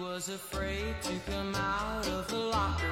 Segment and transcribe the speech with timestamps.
[0.00, 2.84] was afraid to come out of the locker.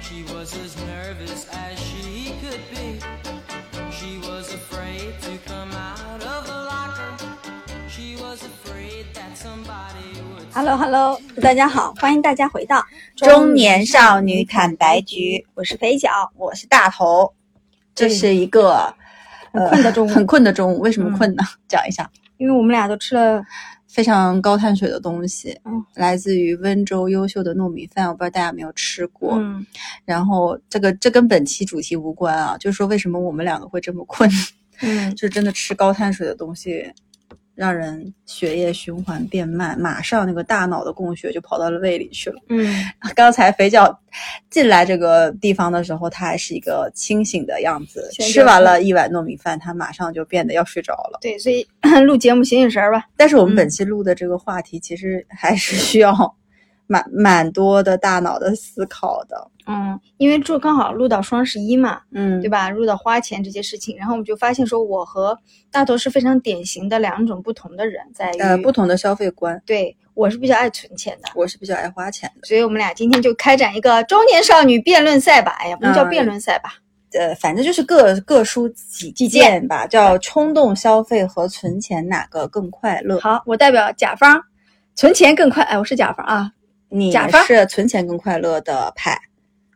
[0.00, 3.00] She was as nervous as she could be.
[3.90, 7.16] She was afraid to come out of the locker.
[7.88, 10.46] She was afraid that somebody would.
[10.52, 12.84] Hello Hello，大家好，欢迎大家回到
[13.16, 17.32] 中年少女坦白局，我是肥脚，我是大头。
[17.94, 18.94] 这是一个
[19.52, 20.78] 很困的中午很困的中午。
[20.78, 21.42] 为什么困呢？
[21.66, 23.42] 讲一下，因为我们俩都吃了，
[23.92, 29.34] 非常高碳水的东西，嗯来自于温州优秀的糯米饭，我不知道大家有没有吃过。
[29.38, 29.64] 嗯，
[30.06, 34.30] 然后这个这跟本期主题无关啊，就是说为什么我们两个会这么困，
[34.80, 36.90] 嗯 就是真的吃高碳水的东西，
[37.62, 42.42] 让人血液循环变慢，马上那个大脑的供血就跑到了胃里去了。
[42.48, 43.96] 嗯，刚才肥脚
[44.50, 48.10] 进来这个地方的时候，他还是一个清醒的样子。
[48.18, 51.20] 吃完了一碗糯米饭，他马上就变得要睡着了。
[51.22, 51.64] 对，所以
[52.04, 53.04] 录节目醒醒神儿吧。
[53.16, 56.12] 但是我们嗯本期录的这个话题，其实还是需要
[56.92, 59.48] 蛮蛮多的大脑的思考的。
[59.66, 62.68] 嗯，因为就刚好录到双十一嘛，嗯对吧？
[62.68, 65.38] 录到花钱这些事情，然后我们就发现说，我和
[65.70, 71.30] 大头是非常典型的两种不同的人，在于、呃，不同的消费观，对我是比较爱存钱的。
[71.34, 72.46] 我是比较爱花钱的。
[72.46, 76.74] 所以我们俩今天就开展一个中年少女辩论赛吧，哎呀，不能叫嗯辩论赛吧？
[77.12, 83.20] 呃，反正就是各各抒己己见见吧，叫冲动消费和存钱哪个更快乐？
[83.20, 84.42] 好，我代表甲方，
[84.96, 85.62] 存钱更快。
[85.62, 86.50] 哎，我是甲方啊。
[86.94, 87.10] 你
[87.46, 89.18] 是存钱更快乐的派，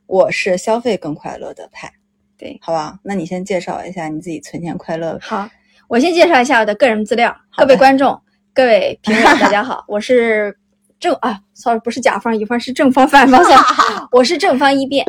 [0.06, 1.90] 我是消费更快乐的派。
[2.36, 5.18] 对，好吧，那你先介绍一下你自己存钱快乐。
[5.22, 5.48] 好，
[5.88, 7.34] 我先介绍一下我的个人资料。
[7.56, 8.20] 各位观众、
[8.52, 10.58] 各位 评委，大家好，我是
[11.00, 13.42] 正啊，sorry，不是甲方乙方，是正方反方
[14.12, 15.06] 我是正方一辩，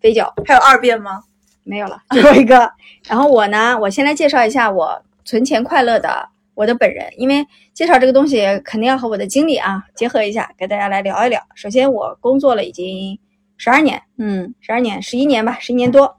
[0.00, 1.24] 肥脚 还有二辩吗？
[1.62, 2.72] 没有了，最后一个。
[3.06, 11.40] 然后我呢，我先来介绍一下我存钱快乐的我的本人，因为介绍这个东西肯定要和我的经历啊结合一下，给大家来聊一聊。
[11.54, 13.16] 首先，我工作了已经
[13.56, 16.16] 十二年，嗯十二年，十一年吧，十一年多。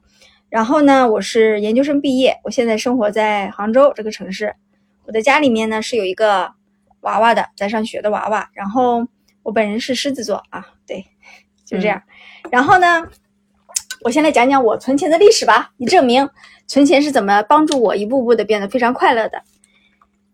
[0.47, 4.55] 然后呢，我是研究生毕业，我现在生活在杭州这个城市。
[5.03, 6.49] 我的家里面呢是有一个
[7.01, 8.49] 娃娃的，在上学的娃娃。
[8.53, 9.05] 然后
[9.43, 11.05] 我本人是狮子座啊，对，
[11.65, 12.01] 就这样。
[12.49, 13.05] 然后呢，
[14.05, 16.29] 我先来讲讲我存钱的历史吧，以证明
[16.65, 19.43] 存钱是怎么帮助我一步步的变得非常快乐的。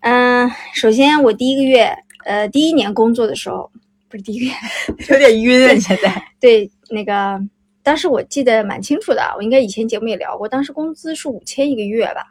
[0.08, 1.92] 嗯，首先我第一个月，
[2.26, 3.72] 呃，第一年工作的时候，
[4.08, 4.52] 不是第一个月，
[5.10, 6.24] 有点晕啊，现在。
[6.40, 7.42] 对，那个
[7.82, 12.22] 当时我记得蛮清楚的，我应该以前节目也聊过，当时工资是五千一个月吧？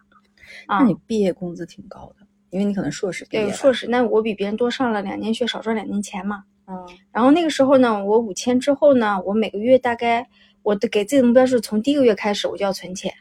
[0.68, 6.44] 啊那，你毕业工资挺高的，因为你可能硕士毕业对，硕士，那我比别人多上了两年学，少赚两年钱嘛。
[6.68, 6.76] 嗯
[7.10, 10.24] 然后那个时候呢，我五千之后呢，我每个月大概
[10.62, 13.12] 我的给自己的目标是从第一个月开始我就要存钱。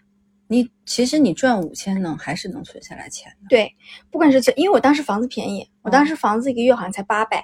[0.47, 3.47] 你其实你赚五千呢还是能存下来钱的。
[3.49, 3.73] 对，
[4.11, 7.43] 不管是存，因为我当时房子便宜，我当时房子一个月好像才八百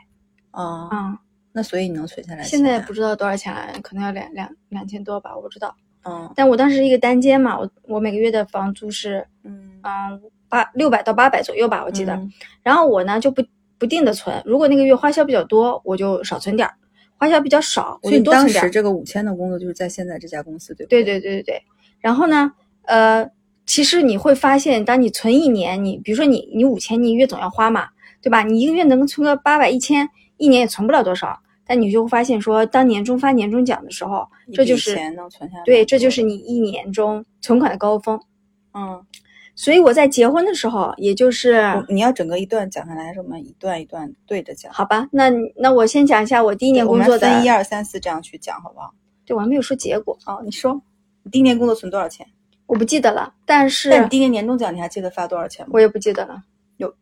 [0.51, 1.19] 啊、啊，
[1.51, 5.75] 那所以你能存下来现在不知道多少钱了，可能要两两两千多吧，我不知道。
[6.05, 12.13] 嗯但我当时一个单间嘛，我我每个月的房租是嗯嗯八六百到八百左右吧，我记得。
[12.13, 12.31] 嗯
[12.63, 13.43] 然后我呢就不
[13.77, 16.73] 不定的存，如果那个月花销比较多，我就少存点儿；
[17.17, 18.67] 花销比较少，我所以你当就多存点儿。
[18.67, 21.63] 时这个五千的工作就是在现在这家公司，对不对对对对对对。
[21.99, 22.51] 然后呢，
[22.89, 23.29] 呃，
[23.65, 27.87] 其实你会发现，当你存一年，你比如说你你五千，你一月总要花嘛，
[28.21, 28.41] 对吧？
[28.41, 31.39] 你一个月能存个八百一千，一年也存不了多少。
[31.65, 35.63] 但你就会发现说，当年终发年终奖的时候，这就是钱能存下来。
[35.65, 38.19] 对，这就是你一年中存款的高峰。
[38.73, 39.05] 嗯，
[39.53, 44.73] 所以我在结婚的时候，也就是你要整个一段讲下来，还是我们一段一段对着讲？
[44.73, 48.91] 好吧，那那我先讲一下我第一年工作的，分一二三四这样去讲，好不好？
[49.25, 50.81] 对我还没有说结果，哦，你说，
[51.21, 52.25] 你第一年工作存多少钱？
[52.69, 55.71] 我不记得了，但是但你第一年年终奖你还记得发多少钱吗？
[55.73, 56.39] 我也不记得了，
[56.77, 56.93] 有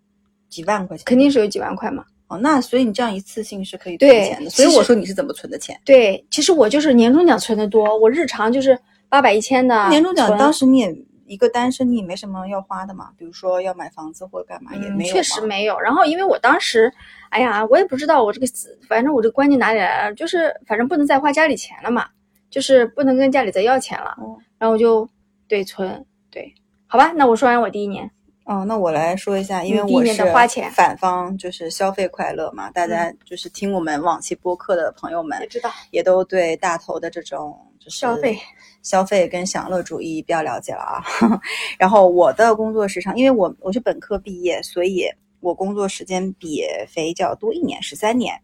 [0.47, 1.03] 几万块钱。
[1.03, 2.05] 肯定是有几万块嘛。
[2.29, 4.49] 哦，那所以你这样一次性是可以存钱的。
[4.49, 5.77] 所以我说你是怎么存的钱？
[5.83, 8.79] 对，其实我就是年终奖存的多，我日常就是
[9.09, 10.95] 八百一千的年终奖当时你也
[11.25, 15.13] 一个单身，你也没什么要花的嘛，比如说要买房子或者干嘛也嗯，没有。
[15.13, 15.41] 确实。
[15.41, 15.77] 没有。
[15.77, 16.89] 然后因为我当时，
[17.29, 18.47] 哎呀，我也不知道我这个，
[18.87, 22.07] 反正我这个观念哪里来了，就是反正不能再花家里钱了嘛，
[22.49, 24.15] 就是不能跟家里再要钱了。
[24.21, 25.07] 嗯然后我就
[25.47, 26.53] 对存，对，
[26.87, 28.09] 好吧，那我说完我第一年，
[28.45, 38.37] 哦，那我来说一下，因为我是花钱反方，就是消费快乐嘛，大家就是听我们往期播客的朋友们也知道也都对大头的这种就是消费、
[38.83, 41.03] 消费跟享乐主义比较了解了啊。
[41.79, 45.05] 然后我的工作时长，因为我我是本科毕业，所以
[45.39, 48.39] 我工作时间比肥脚多一年，十三年。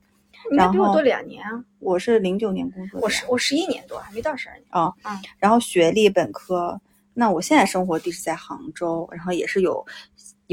[0.52, 1.52] 应该比我多两年啊。
[1.80, 4.66] 我是零九年工作的，我是我十一年多，还没到十二年。
[4.68, 6.78] 啊，嗯然后学历本科，
[7.14, 9.86] 那我现在生活地是在杭州，然后也是有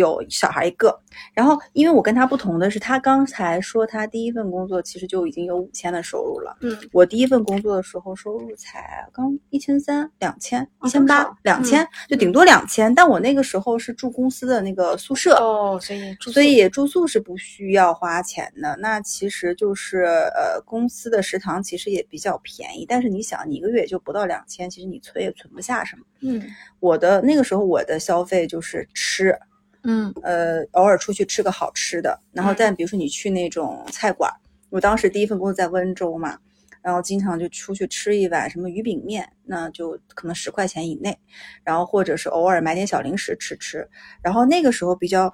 [0.00, 0.98] 有小孩一个。
[1.34, 6.56] 然后，因为我跟他不同的是，他刚才说他第一份工作其实就已经有五千的收入了。
[6.60, 12.92] 嗯，我第一份工作的时候收入才刚一千三、两千、哦一千八两千，就顶多两千。
[12.94, 18.76] 但我那个时候是住公司的那个宿舍，哦，所以所以住宿是不需要花钱的。
[18.80, 20.04] 那其实就是
[20.34, 26.02] 呃，公司的食堂其实也比较便宜，但是你想，你一个月也就不到两千，其实你存也存不下什么。
[26.22, 26.42] 嗯
[26.78, 29.36] 我的那个时候我的消费就是吃，
[29.84, 30.12] 嗯。
[30.22, 32.56] 呃，偶尔出去吃个好吃的，然后嗯。
[32.58, 34.36] 但比如说你去那种菜馆儿，
[34.70, 36.38] 我当时第一份工作在温州嘛，
[36.82, 41.18] 然后经常就出去吃一碗什么鱼饼面，那就可能十块钱以内，
[41.62, 43.88] 然后或者是偶尔买点小零食吃吃，
[44.22, 45.32] 然后那个时候比较。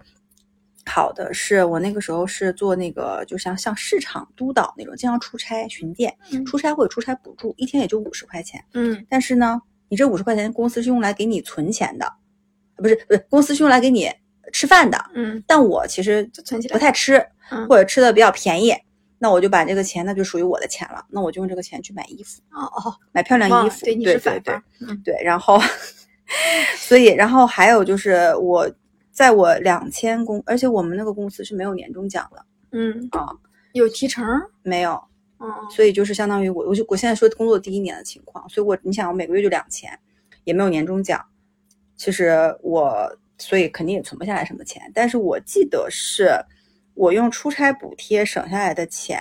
[0.88, 6.44] 好的是我那个时候是做那个，就像像市场督导那种，经常出差巡店，嗯。
[6.44, 8.64] 出差会有出差补助，一天也就五十块钱。
[8.72, 9.04] 嗯。
[9.08, 12.06] 但是呢，你这五十块钱公司是用来给你存钱的，
[12.76, 14.08] 不是不是，公司是用来给你
[14.52, 14.98] 吃饭的。
[15.14, 18.74] 嗯，但我其实存起来不太吃，嗯或者吃的比较便宜，
[19.18, 23.86] 那我就把这个钱那就属于我的钱了，那我就用这个钱去买衣服，哦哦，买漂亮衣服。
[23.86, 25.60] 了对对对对，嗯对，然后，
[26.76, 28.70] 所以然后还有就是我
[29.10, 33.28] 在我两千公，而且我们那个公司是没有年终奖的嗯啊，
[33.72, 35.02] 有提成儿，没有，
[35.40, 39.98] 嗯所以就是相当于我，我就我现在说工作第一年的情况，所以我你想我每个月就两千，
[40.44, 41.24] 也没有年终奖，
[41.96, 44.90] 其实我所以肯定也存不下来什么钱。
[44.94, 46.30] 但是我记得是
[46.94, 49.20] 我用出差补贴省下来的钱，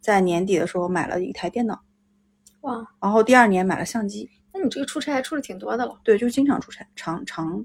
[0.00, 1.80] 在年底的时候买了一台电脑，
[2.60, 7.64] 哇，然后第二年买了相机，那你这个出差还出的挺多的了，对，就是经常出差，长长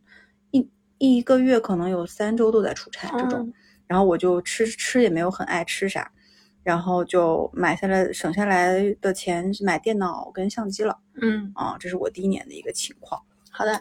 [0.51, 3.39] 一一个月可能有三周都在出差这种。
[3.41, 3.53] 嗯
[3.85, 6.09] 然后我就吃吃也没有很爱吃啥，
[6.63, 13.21] 然后就买下来省下来的钱是买电脑跟相机了嗯，啊，这是我第一年的一个情况。
[13.51, 13.79] 好的，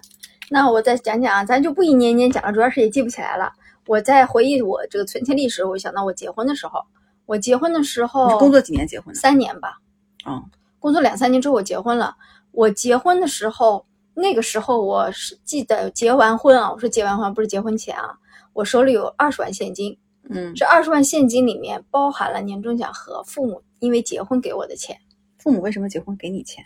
[0.51, 3.53] 那我再讲讲啊，咱就不一年年讲了，主要是也记不起来了。
[3.87, 6.81] 我在回忆我这个存钱历史，我想到我结婚的时候，
[7.27, 9.15] 我结婚的时候是工作几年结婚？
[9.15, 9.79] 三年吧，
[10.27, 10.43] 嗯
[10.79, 12.15] 工作两三年之后我结婚了。
[12.51, 18.15] 我结婚的时候，那个时候我是记得结完婚啊，我说结完婚不是结婚前啊，
[18.53, 19.97] 我手里有二十万现金，
[20.29, 24.97] 嗯，这二十万现金里面包含了年终奖和父母因为结婚给我的钱。
[25.39, 26.63] 父母为什么结婚给你钱？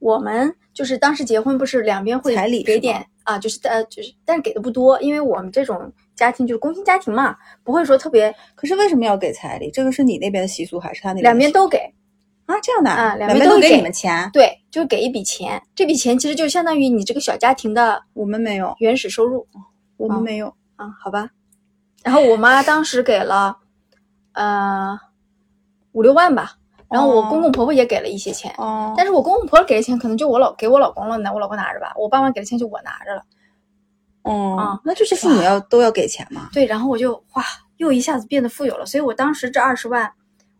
[0.00, 9.70] 我们就是当时结婚不是两边会彩礼给点啊，就是呃就是，但是给的不多，因为我们这种家庭就是工薪家庭嘛，不会说特别可是为什么要给彩礼？
[9.70, 11.78] 这个是你那边的习俗还是他那边两边都给。
[12.46, 12.54] 啊？
[12.62, 19.62] 这样的啊两两边都给你们钱，对，就给一笔钱，这笔钱其实就相当于你这个小家庭的我们没有，原始收入啊
[19.96, 20.52] 我们没有。
[20.76, 21.28] 啊，好吧。
[22.02, 23.58] 然后我妈当时给了，
[24.32, 24.98] 呃，
[25.92, 26.56] 五六万吧，
[26.90, 33.22] 然后我哦公公婆婆也给了一些钱，哦，但是我公公婆婆给的钱可能就我老给我老公了呢，我老公拿着吧，我爸妈给的钱就我拿着了。
[34.22, 36.50] 哦啊，那就是父母要都要给钱嘛。
[36.52, 37.44] 对，然后我就哇，
[37.76, 38.84] 又一下子变得富有了。
[38.84, 40.12] 所以我当时这二十万，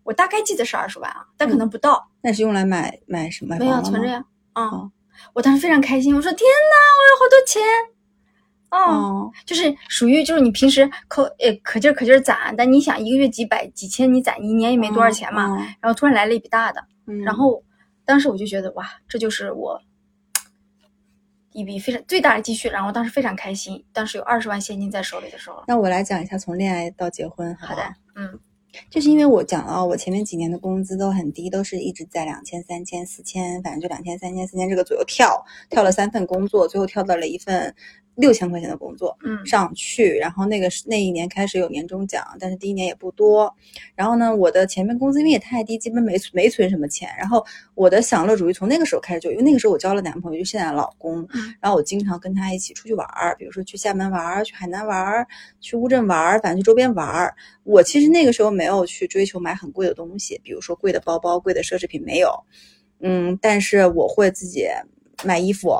[0.04, 3.56] 我大概记得是二十万啊，但可能不到，那是用来买买什么？
[3.58, 3.82] 没有。
[3.82, 4.24] 存着呀。
[4.52, 4.90] 啊、哦
[5.34, 7.62] 我当时非常开心，我说天哪，我有好多钱。
[8.70, 15.56] 哦，哦，就是属于就是你平时可呃可劲儿可劲儿攒，但你想一个月几百几千，你攒一年也没多少钱嘛。
[15.58, 17.62] 嗯然后突然来了一笔大的，嗯然后
[18.04, 19.80] 当时我就觉得哇，这就是我
[21.52, 22.68] 一笔非常最大的积蓄。
[22.68, 25.64] 然后当时非常开心，当时有二十万现金在手里的时候。
[25.66, 27.82] 那我来讲一下从恋爱到结婚，好好的？，
[28.14, 28.38] 嗯
[28.88, 37.74] 就是因为我讲了，我前面几年的工资都很低，都是一直在两千、三千、四千，反正就两千、三千、四千这个左右跳，跳了三份工作，最后跳到了一份
[38.16, 40.16] 六千块钱的工作嗯上去。
[40.16, 43.54] 然后那个那一年开始有年终奖，但是第一年也不多。
[43.94, 47.08] 然后呢，我的前面工资因为也太低，基本没没存什么钱。
[47.18, 47.44] 然后
[47.74, 55.26] 我的享乐主义从那个时候开始就，因为那个时候我交了男朋友，就现在的老公，嗯然后我经常跟他一起出去玩儿，比如说去厦门玩儿，去海南玩儿，
[55.60, 57.34] 去乌镇玩儿，反正去周边玩儿。
[57.64, 62.30] 我其实那个时候没有去追求买很贵的东西，比如说贵的包包、贵的奢侈品没有，
[63.00, 64.66] 嗯，但是我会自己
[65.24, 65.74] 买衣服，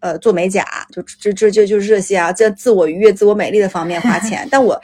[0.00, 4.80] 呃，做美甲，就这这这就是这些啊，在自我愉悦、自我美丽的方面花钱， 但我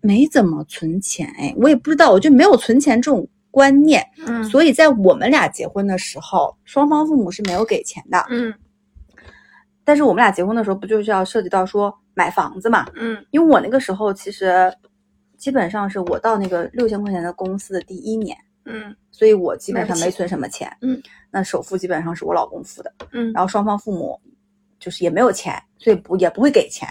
[0.00, 4.42] 没怎么存钱，哎，我也不知道，我就没有存钱这种观念，嗯。
[4.44, 8.54] 所以在我们俩结婚的时候，双方父母是没有给钱的，嗯。
[9.84, 12.86] 但是我们俩结婚的时候，不就是要涉及到说买房子嘛？
[12.96, 13.22] 嗯。
[13.30, 14.72] 因为我那个时候其实
[15.44, 18.34] 基本上是我到那个六千块钱的公司的第一年，
[18.64, 20.74] 嗯所以我基本上没存什么钱。
[20.80, 20.98] 嗯，
[21.30, 24.18] 那首付基本上是我老公付的，嗯然后双方父母
[24.80, 26.88] 就是也没有钱，所以不也不会给钱，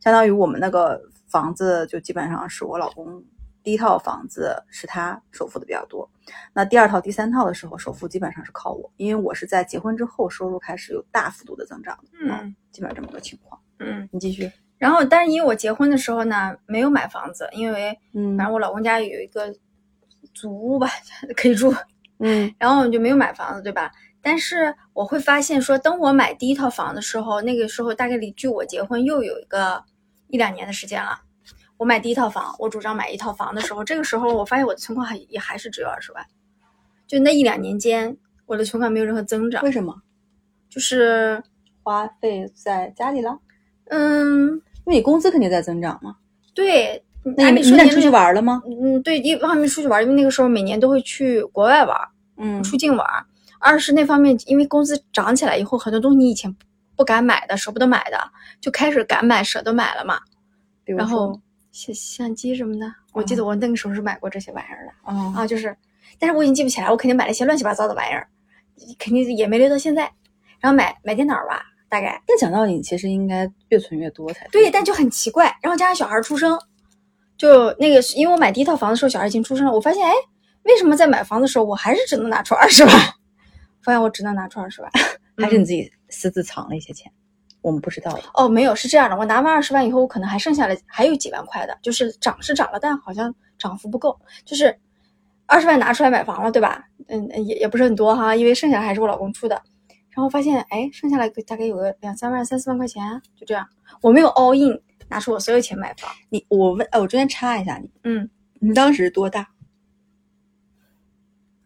[0.00, 3.24] 相当于我们那个房子就基本上是我老公
[3.62, 6.06] 第一套房子是他首付的比较多，
[6.52, 13.58] 那第二套、第三套的时候首付基本上是靠我，因为我是在结婚之后收入开始有大幅度的增长的，嗯基本上这么个情况。
[13.78, 14.50] 嗯，你继续。
[14.78, 19.54] 然后，但是因为我结婚的时候呢，没有买房子，因为嗯反正我老公家有一个
[20.34, 20.88] 祖屋吧，
[21.36, 21.74] 可以住，
[22.18, 23.90] 嗯 然后我就没有买房子，对吧？
[24.20, 29.82] 但是我会发现说，等我买第一套房的时候，那个时候大概离距我结婚又有一个
[30.28, 31.20] 一两年的时间了。
[31.76, 36.24] 我买第一套房，我主张买一套房的时候，这个时候我发现我的存款还也还是只有二十万，
[37.06, 38.16] 就那一两年间，
[38.46, 39.94] 我的存款没有任何增长，为什么
[40.70, 41.42] 就是
[41.82, 43.38] 花费在家里了？
[43.86, 46.16] 嗯，因为你工资肯定在增长嘛。
[46.54, 47.02] 对。
[47.36, 48.60] 那按你那你出去玩了吗？
[48.66, 51.96] 嗯，对，一方面出去玩，因为那个时候每年都会去国外玩，
[52.36, 53.06] 嗯出境玩；
[53.58, 56.54] 二是那方面，因为工资涨起来以后，很多东西你以前
[56.96, 58.18] 不敢买的、舍不得买的，
[58.60, 60.20] 就开始敢买、舍得买了嘛。
[60.84, 61.40] 比如然后说
[61.72, 65.74] 相相机什么的，我记得我那个时候是买过这些玩意儿的、啊啊，就是，
[66.18, 68.28] 但是我已经记不起来，我肯定买了一些乱七八糟的玩意儿，
[68.98, 70.12] 肯定也没留到现在。
[70.60, 71.64] 然后买买电脑吧，
[71.94, 75.56] 大概那讲道理，其实应该越存越多才对，但就很奇怪。
[75.62, 76.58] 然后加上小孩出生，
[77.38, 80.12] 就那个是因为我买第一套房的时候，小孩已经出生了，我发现哎，
[80.64, 82.92] 为什么在买房的时候我还是只能拿出二十万？
[83.84, 84.90] 发现我只能拿出二十万，
[85.38, 87.12] 还是你自己私自藏了一些钱，
[87.60, 88.22] 我们不知道的。
[88.34, 94.76] 哦，没有，是这样的，我拿完二十万以后，我可能还剩下了还有几万块的，就是涨是涨了，但好像涨幅不够，就是
[95.46, 96.84] 二十万拿出来买房了，对吧？
[97.06, 99.62] 嗯，也也不是很多哈，因为剩下的还是我老公出的。
[100.14, 103.02] 然后发现，哎，剩下来大概有个两三万、三四万块钱，
[103.36, 103.66] 就这样，
[104.00, 106.10] 我没有 all in 拿出我所有钱买房。
[106.30, 108.30] 你我问，哎，我中间插一下你，嗯，
[108.60, 109.48] 你当时多大？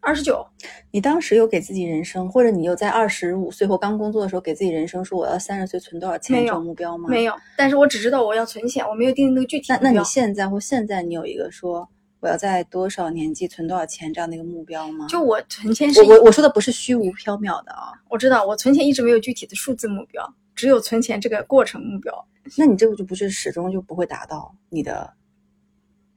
[0.01, 0.43] 二十九，
[0.91, 7.07] 你当时有给自己人生，或者你有在二十五岁或刚工作的时候给自己人生说我要三十岁存多少钱这种目标吗？
[7.09, 9.65] 没有，但是我只知道我要存钱，我没有定那个具体。
[9.69, 11.87] 那那你现在或现在你有一个说
[12.21, 15.07] 我要在多少年纪存多少钱这样的一个目标吗？
[15.07, 22.25] 就我存钱是我我我说的不是虚无缥缈的啊，我知道，我存钱一直没有具体的数字目标，只有存钱这个过程目标。
[22.57, 25.13] 那你这个就不是始终就不会达到你的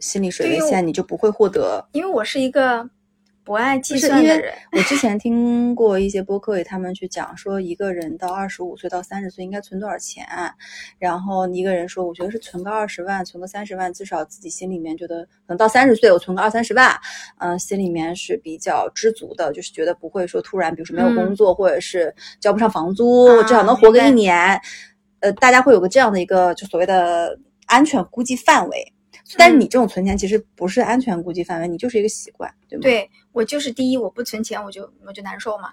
[0.00, 1.87] 心理水对于我位线，你就不会获得。
[1.92, 2.88] 因为我是一个
[3.45, 10.25] 不爱计算的人，我之前听过一些播客里他们去讲说，一个人到二十五岁到三十岁应该存多少钱，
[10.99, 16.97] 然后一个人说，我觉得是存个二十万，存个三十万，至少自己心里面觉得，可能到三十岁我存个二三十万，
[17.39, 24.61] 嗯、心里面是比较知足的，就是觉得不会说突然，比如说没有工作，或者是交不上房租，啊至少能活个一年，
[25.19, 28.93] 呃，大家会有个这样的一个就所谓的安全估计范围。
[29.39, 32.83] 但是嗯你这种存钱其实不是安全估计范围，你就是一个习惯，对吗？
[32.83, 35.73] 对我就是第一，我不存钱我就我就难受嘛。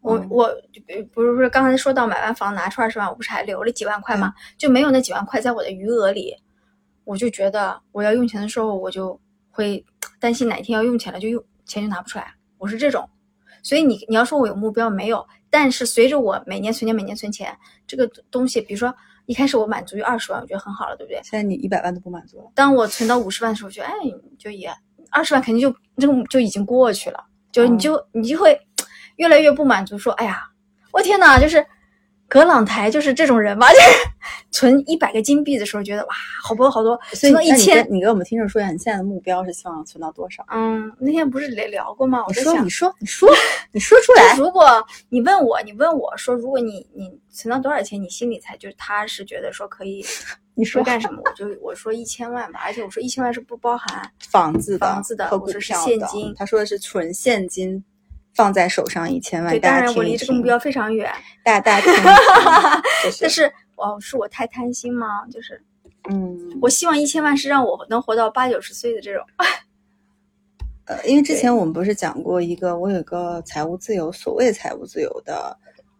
[0.00, 4.34] 我嗯我呃不是不是刚才说到买完房拿出二十万，我不是还留了几万块吗？
[4.58, 6.36] 就没有那几万块在我的余额里，
[7.04, 9.18] 我就觉得我要用钱的时候，我就
[9.50, 9.84] 会
[10.20, 13.08] 担心哪天要用钱了就用钱就拿不出来，我是这种。
[13.62, 15.26] 所以你你要说我有目标没有？
[15.48, 17.56] 但是随着我每年存钱每年存钱，
[17.86, 18.94] 这个东西，比如说
[19.26, 21.20] 一开始我满足于二十万，我觉得很好了，对不对？
[21.22, 22.44] 现在你一百万都不满足了。
[22.54, 23.92] 当我存到五十万的时候，我觉得哎，
[24.38, 24.70] 就也
[25.10, 28.60] 二十万肯定就这个就已经过去了，就你就、你就会
[29.16, 30.48] 越来越不满足，说哎呀，
[30.92, 31.64] 我天呐，就是
[32.34, 33.86] 葛朗台就是这种人吧，就是
[34.50, 40.44] 存一百个金币的时候觉得哇，好多好多，所以存到一那你你给我们听众说一下，你现在的目标是希望存到多少？
[40.50, 42.24] 嗯，那天不是聊聊过吗？
[42.26, 43.30] 我你说，你，说，你说，
[43.70, 44.34] 你说 出来。
[44.36, 50.04] 如果你问我，你问我说，如果你你存到多少钱，你心里才就是他是，觉得说可以
[50.56, 57.84] 你说说干什么，我就我说一千万吧，而且我说一千万是不包含房子的、房子的和股我说是现金他说的是纯现金
[58.34, 59.52] 放在手上一千万。
[59.52, 61.10] 对，大当然我离这个目标，非常远，
[61.44, 61.80] 大家大
[63.20, 65.26] 但 是哦，是我太贪心吗？
[65.30, 65.62] 就是
[66.10, 69.24] 嗯，我希望一千万是让我能活到八九十岁的这种。
[70.86, 75.56] 呃，因为之前我们不是讲过一个，我有一个财务自由，所谓财务自由的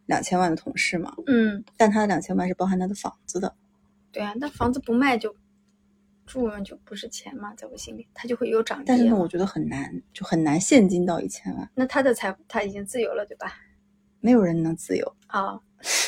[0.06, 3.54] 两千万的同事嘛，嗯，但他的两千万是包含他的房子的。
[4.12, 5.34] 对啊，那房子不卖就
[6.26, 13.52] 住嘛，就不是钱嘛，在我心里，它就会有涨跌但是呢，我觉得很难，就很难现金到一千万，那他的财他已经自由了，对吧？
[14.20, 15.60] 没有人能自由，啊、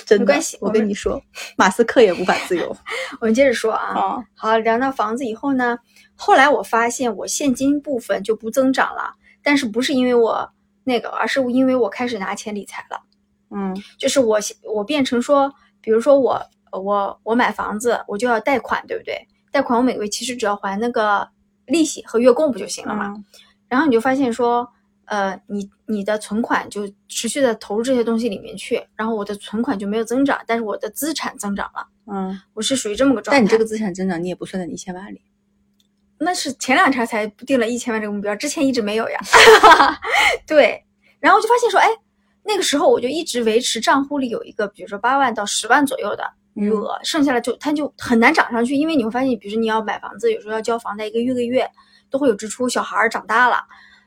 [0.06, 0.24] 真的。
[0.24, 1.20] 没关系我跟你说，
[1.58, 2.74] 马斯克也无法自由
[3.20, 3.92] 我们接着说啊。
[3.94, 4.24] 啊。
[4.34, 5.78] 好，聊到房子以后呢，
[6.14, 10.50] 后来我发现我现金部分就不增长了，但是不是因为我
[10.84, 13.02] 那个，而是因为我开始拿钱理财了。
[13.50, 14.38] 嗯就是我
[14.74, 16.40] 我变成说，比如说我
[16.72, 19.28] 我我买房子，我就要贷款，对不对？
[19.56, 21.26] 贷款我每个月其实只要还那个
[21.64, 23.14] 利息和月供不就行了嘛？
[23.16, 23.24] 嗯
[23.68, 24.68] 然后你就发现说，
[25.06, 33.38] 呃，你你的存款就持续的投入这些东西里面去，然后我的存款就没有增长，但是我的资产增长了，嗯，我是属于这么个状态。
[33.38, 35.20] 但你这个资产增长，你也不算在你一千万里。
[36.18, 39.18] 那是前两天才定了一千万这个目标，之前一直没有呀。
[40.46, 40.84] 对，
[41.18, 41.88] 然后就发现说，哎，
[42.44, 46.22] 那个时候我就一直维持账户里有一个，比如说八万到十万左右的
[46.56, 51.70] 余额，剩下的就它就很难涨上去，因为你会发现，比如说你要买房子，有时候要交房贷，一个月个月
[52.10, 53.58] 都会有支出，小孩儿长大了，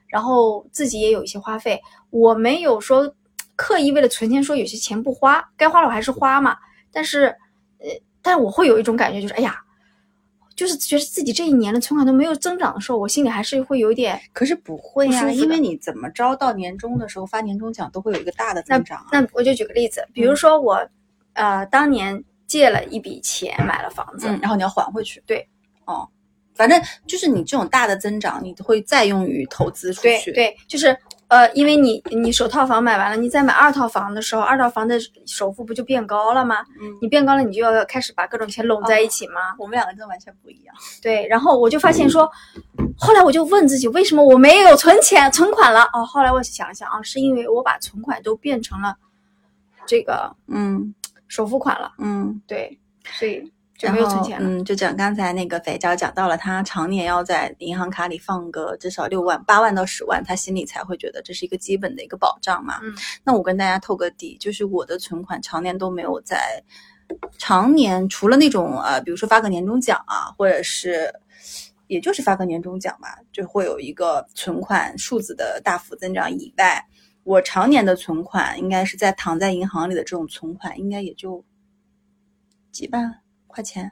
[0.08, 1.80] 然后自己也有一些花费。
[2.10, 3.14] 我没有说
[3.56, 6.58] 刻意为了存钱，说有些钱不花，该花了我还是花嘛。
[6.92, 7.26] 但是，
[7.78, 7.88] 呃，
[8.22, 9.62] 但我会有一种感觉，就是哎呀，
[10.56, 14.20] 就是觉得自己这一年的存款都没有增长的时候，我心里还是会有点。
[14.34, 19.08] 可是不会呀、不舒服的因为你怎么着到年终的时候发年终奖都会有一个大的增长啊。
[19.12, 20.90] 那我就举个例子，比如说我，
[21.34, 25.24] 呃，当年借了一笔钱买了房子，嗯，然后你要还回去。
[25.26, 25.48] 对，
[25.86, 26.06] 哦，
[26.56, 36.66] 反正就是你这种大的增长，你会再用于投资出去。，对对，就是呃，因为你你首套房买完了，你再买二套房的时候，二套房的首付不就变高了吗？
[36.82, 39.54] 嗯，你变高了，你就要开始把各种钱拢在一起吗？
[39.60, 40.76] 我们两个真的完全不一样。
[41.04, 42.30] 对，然后我就发现说，
[42.98, 45.88] 后来我就问自己，为什么我没有存钱存款了？
[45.94, 48.96] 哦，后来我想了想啊，是因为我把存款都变成了
[49.86, 50.96] 这个嗯
[51.30, 52.78] 首付款了，嗯，对，
[53.18, 53.42] 所以
[53.78, 54.50] 就没有存钱了。
[54.50, 62.82] 嗯，就讲刚才那个肥皂讲到了，他常年要在银行卡里放个至少六万、八万到十万，他心里才会觉得这是一个基本的一个保障嘛。
[62.84, 62.94] 嗯，
[63.24, 66.62] 那我跟大家透个底，就是我的存款常年都没有在，
[67.38, 71.14] 常年除了那种呃，比如说发个年终奖啊，或者是。
[71.90, 76.86] 也就是发个年终奖吧，就会有一个存款数字的大幅增长以外，
[77.30, 81.46] 我常年的存款应该是在躺在银行里的这种存款，应该也就
[82.72, 83.92] 几万块钱，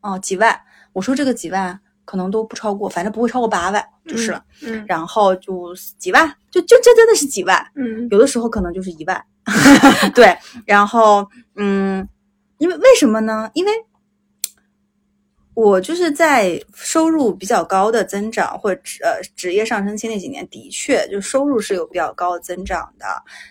[0.00, 0.58] 哦，几万。
[0.94, 4.42] 我说这个几万可能都不超过，反正不会超过八万就是了。
[4.62, 9.22] 嗯然后就几万，就就这真的是几万，嗯有的时候可能就是一万。
[10.14, 12.08] 对，然后嗯，
[12.56, 13.50] 因为为什么呢？
[13.52, 13.72] 因为
[15.58, 23.04] 我就是在收入比较高的增长或者职呃职业上升期那几年，的确就收入是有比较高的增长的。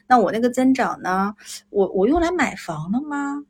[0.08, 1.36] 那我那个增长呢，
[1.70, 3.44] 我我用来买房了吗？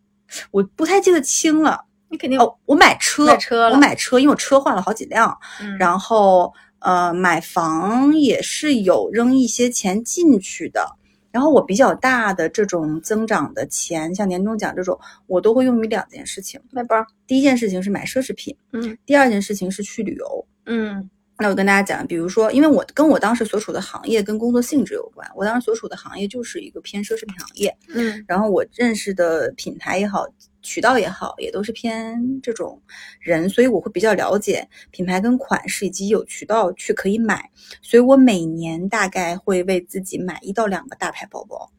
[0.49, 1.85] 我不太记得清了。
[2.09, 10.95] 你肯定哦，我买车，买车了我买车，因为我车换了好几辆，嗯然后呃，买房也是有扔一些钱进去的。
[11.31, 16.59] 然后我比较大的这种增长的钱，像年终奖这种，我都会用于两件事情。
[16.71, 20.47] 买包，第一件事情是买奢侈品，嗯第二件事情是去旅游。
[20.65, 30.25] 嗯那我跟大家讲，比如说，因为我跟我当时所处的行业跟工作性质有关，我当时所处的行业就是一个偏奢侈品行业，嗯然后我认识的品牌也好，
[30.63, 32.81] 渠道也好，也都是偏这种
[33.19, 37.49] 人，所以我会比较了解品牌跟款式，以及有渠道去可以买。
[37.83, 41.71] 所以我每年大概会为自己买一到两个大牌包包。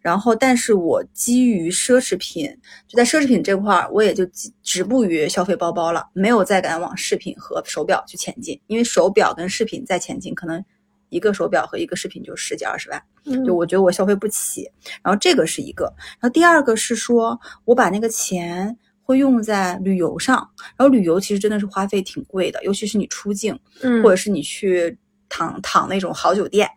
[0.00, 2.46] 然后，但是我基于奢侈品，
[2.86, 10.62] 就在奢侈品这块儿，我也就止止步于消费包包了，没有再敢往饰品和手表去前进，因为手表跟饰品再前进，可能
[11.08, 13.02] 一个手表和一个饰品就十几二十万。
[13.24, 14.68] 嗯，就我觉得我消费不起。
[15.02, 15.84] 然后这个是一个，
[16.20, 20.36] 然后第二个是说我把那个钱会用在旅游上，
[20.76, 26.68] 然后旅游其实真的是花费挺贵的，尤其是你出境嗯或者是你去躺躺那种好酒店。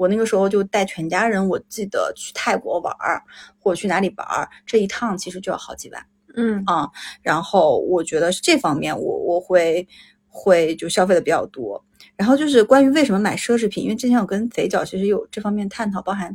[0.00, 3.22] 我那个时候就带全家人，我记得去泰国玩儿，
[3.58, 6.06] 或者去哪里玩儿，这一趟其实就要好几万。
[6.36, 6.88] 嗯啊，
[7.20, 9.86] 然后我觉得是这方面我我会
[10.26, 11.84] 会就消费的比较多。
[12.16, 16.34] 然后就是关于为什么买奢侈品，因为之前我跟肥脚其实有这方面探讨，包含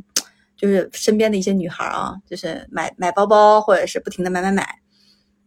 [0.56, 4.64] 就是身边的一些女孩儿啊，就是买买包包或者是不停的买买买，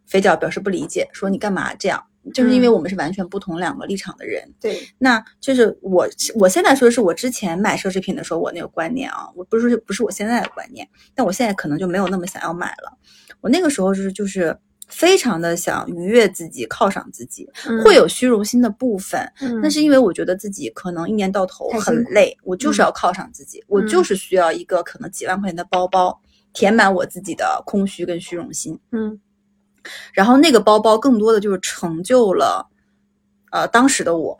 [0.05, 2.03] 肥脚表示不理解，说你干嘛这样？
[2.33, 12.97] 就是因为嗯我们是完全不同两个立场的人，对，那就是我我现在说的是我之前买奢侈品的时候我那个观念啊，我不是不是我现在的观念，但我现在可能就没有那么想要买了。
[13.41, 14.57] 我那个时候就是就是
[14.89, 19.21] 非常的想愉悦自己，犒赏自己，嗯会有虚荣心的部分。
[19.41, 26.19] 嗯那是因为我觉得自己可能一年到头很累，我就是要犒赏自己，我就是需要一个可能几万块钱的包包，
[26.53, 28.77] 填满我自己的空虚跟虚荣心。
[28.91, 29.19] 嗯
[30.13, 32.67] 然后那个包包更多的就是成就了，
[33.51, 34.39] 呃，当时的我。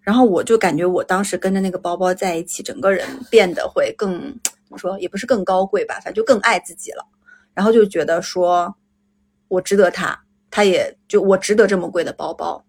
[0.00, 7.04] 然后我就感觉我当时跟着那个包包在一起，整个人变得会更怎么说，也不是更高贵吧，反正就更爱自己了。
[7.52, 8.74] 然后就觉得说，
[9.48, 10.18] 我值得它，
[10.50, 12.64] 它也就我值得这么贵的包包。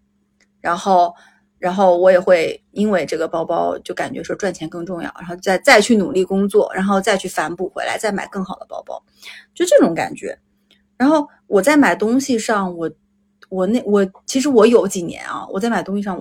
[0.60, 1.14] 然后，
[1.58, 9.02] 然后我也会因为这个包包就感觉说赚钱更重要，然后再再去努力工作，然后再去反哺回来，再买更好的包包，
[9.54, 10.38] 就这种感觉。
[11.00, 12.90] 然后我在买东西上，我
[13.48, 16.20] 我那我其实我有几年啊，我在买东西上，我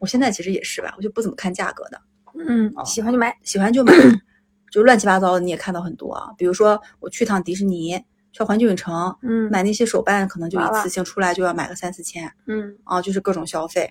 [0.00, 2.00] 我现在其实也是吧，我就不怎么看价格的，
[2.48, 3.92] 嗯，喜欢就买，喜欢就买，
[4.72, 6.32] 就乱七八糟的你也看到很多啊。
[6.36, 7.96] 比如说我去趟迪士尼，
[8.32, 13.88] 去环球影城，嗯买那些手办，可能就一次性出来就要买个三四千嗯啊，就是各种消费。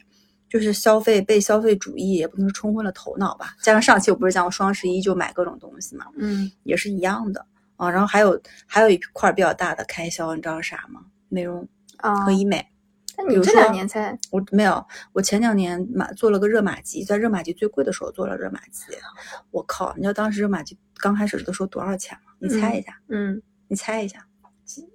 [0.47, 7.43] 就是消费被消费主义也不能说冲昏了头脑吧，加上上期我不是讲我双十一就买各种东西嘛，嗯也是一样的
[7.77, 7.89] 啊。
[7.89, 11.05] 然后还有还有一块儿比较大的开销，你知道是啥吗？
[11.29, 12.65] 美容啊和，医美。
[13.17, 18.83] 那你这两年才我没有，我前两年买做了个热玛吉，在热玛吉最贵的时候做了热玛吉。
[19.51, 22.33] 我靠，你知道当时热玛吉刚开始的时候多少钱吗？
[22.39, 24.27] 你猜一下，嗯你猜一下，
[24.65, 24.85] 几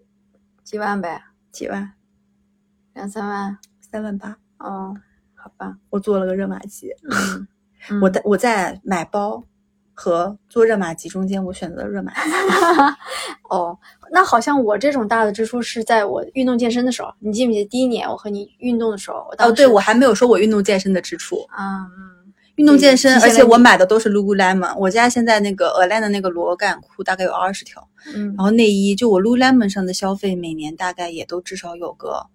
[0.63, 1.93] 几万呗，几万？
[2.93, 4.37] 两三万三万八。
[4.59, 4.95] 哦，
[5.35, 6.91] 好吧，我做了个热玛吉，
[7.89, 9.43] 嗯，我在我在买包
[10.01, 12.31] 和做热玛吉中间，我选择了热玛吉。
[13.51, 13.77] 哦，
[14.11, 21.37] 那好像我这种大的支出是在我运动健身的时候，你记不记得第一年我和你运动的时候，我当哦，对，我还没有说我运动健身的支出。
[21.51, 22.17] 啊嗯
[22.57, 24.77] 运动健身，而且我买的都是 Lululemon。
[24.77, 32.27] 我家现在那个 Align 的那个螺杆裤大概有二十条，嗯然后内衣就我 Lululemon 上的消费，每年大概也都至少有个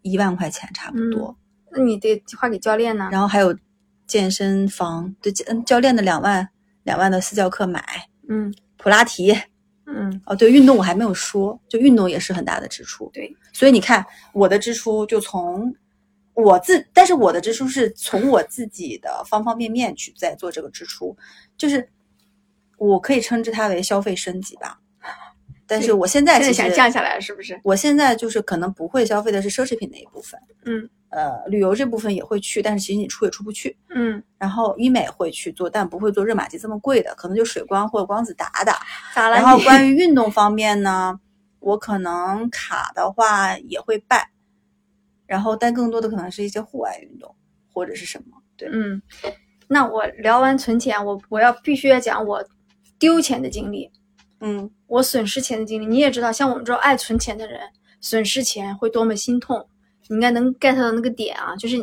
[0.00, 1.36] 一万块钱差不多。
[1.70, 3.10] 那你得花给教练呢？
[3.12, 3.54] 然后还有
[4.06, 6.48] 健身房，对，嗯教练的两万
[6.86, 7.84] 两万的私教课买，
[8.30, 9.36] 嗯普拉提。
[9.88, 13.08] 嗯哦，对，运动我还没有说，就运动也是很大的支出。
[13.12, 15.72] 对，所以你看我的支出就从
[16.34, 21.16] 我自，但是我的支出是从我自己的方方面面去在做这个支出，
[21.56, 21.88] 就是
[22.78, 24.80] 我可以称之它为消费升级吧。
[25.66, 27.60] 但是我现在现在想降下来是不是？
[27.64, 33.74] 我现在就是可能不会消费的是奢侈品那一部分，嗯呃，旅游这部分也会去，但是其实你出也出不去。
[33.88, 38.80] 嗯，然后医美会去做，但不会做热玛吉这么贵的，可能就水光或者光子打打。
[39.14, 41.18] 咋了然后关于运动方面呢，
[41.60, 44.28] 我可能卡的话也会办，
[45.26, 47.34] 然后但更多的可能是一些户外运动
[47.72, 48.36] 或者是什么。
[48.56, 49.00] 对，嗯，
[49.68, 52.44] 那我聊完存钱，我我要必须要讲我
[52.98, 53.90] 丢钱的经历，
[54.40, 55.86] 嗯，我损失钱的经历。
[55.86, 57.60] 你也知道，像我们这种爱存钱的人，
[58.00, 59.66] 损失钱会多么心痛，
[60.08, 61.82] 你应该能 get 到那个点啊，就是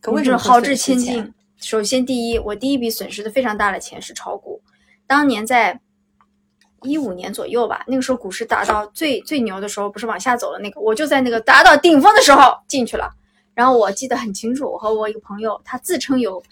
[0.00, 1.32] 可为什么会我这种豪掷千金。
[1.56, 4.60] 首先，第一，我第一笔损失的非常大的钱是炒股，
[5.06, 5.80] 当年在
[6.82, 13.10] 一五年左右吧，那个时候股市达到最最牛的时候，不是往下走的那个，我就在那个达到顶峰的时候进去了。
[13.54, 16.42] 然后我记得很清楚，我和我一个朋友，他自称有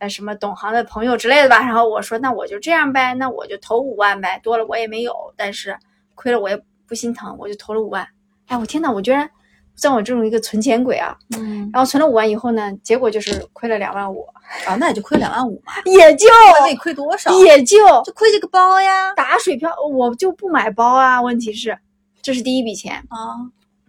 [0.00, 5.76] 呃什么懂行的朋友之类的吧，然后我说那我就这样呗，那我就投五万呗，多了我也没有，但是
[6.14, 8.06] 亏了我也不心疼，我就投了五万。
[8.46, 9.28] 哎，我天呐，我居然
[9.76, 11.16] 像我这种一个存钱鬼啊！
[11.36, 14.26] 嗯，然后存了五万以后呢，结果就是亏了两万五，
[14.66, 16.26] 啊，那也就亏两万五嘛，也就
[16.60, 17.30] 那得亏多少？
[17.44, 19.12] 也就就亏这个包呀。
[19.14, 21.20] 打水漂，我就不买包啊。
[21.20, 21.78] 问题是，
[22.22, 23.36] 这是第一笔钱，啊，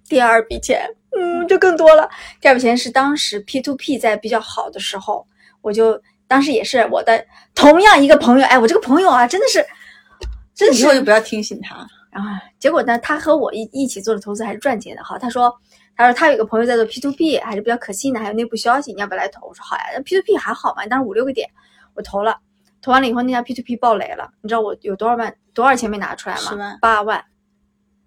[0.07, 2.09] 第二笔钱，嗯，就更多了。
[2.41, 5.25] 第二笔钱是当时 P to P 在比较好的时候，
[5.61, 9.65] 我就当时也是我的同样一个朋友，哎，我这个朋友啊，真的是，
[10.53, 11.87] 真的是以后就不要听信他。
[12.11, 15.17] 然后结果呢，他和我一一起做的投资还是赚钱的哈。
[15.17, 15.53] 他说，
[15.95, 19.47] 他说他有个朋友在做 P to P，还是比较可信的，还有内部消息，你要不要来投？
[19.47, 21.47] 我说好呀，那 P to P 还好嘛，当时五六个点，
[21.93, 22.37] 我投了，
[22.81, 26.77] 投完了以后那家 P to P 爆雷了，你知道我有多少万多少钱没拿出来吗？
[26.81, 27.23] 八万。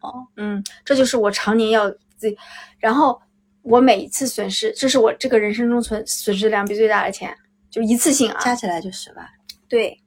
[0.00, 2.36] 哦，嗯，这就是我常年要自己，
[2.80, 3.20] 然后
[3.62, 7.32] 我每一次损失，这是我这个人生中存损失量比最大的钱，
[7.72, 9.26] 就一次性啊，加起来就十万，
[9.66, 9.98] 对，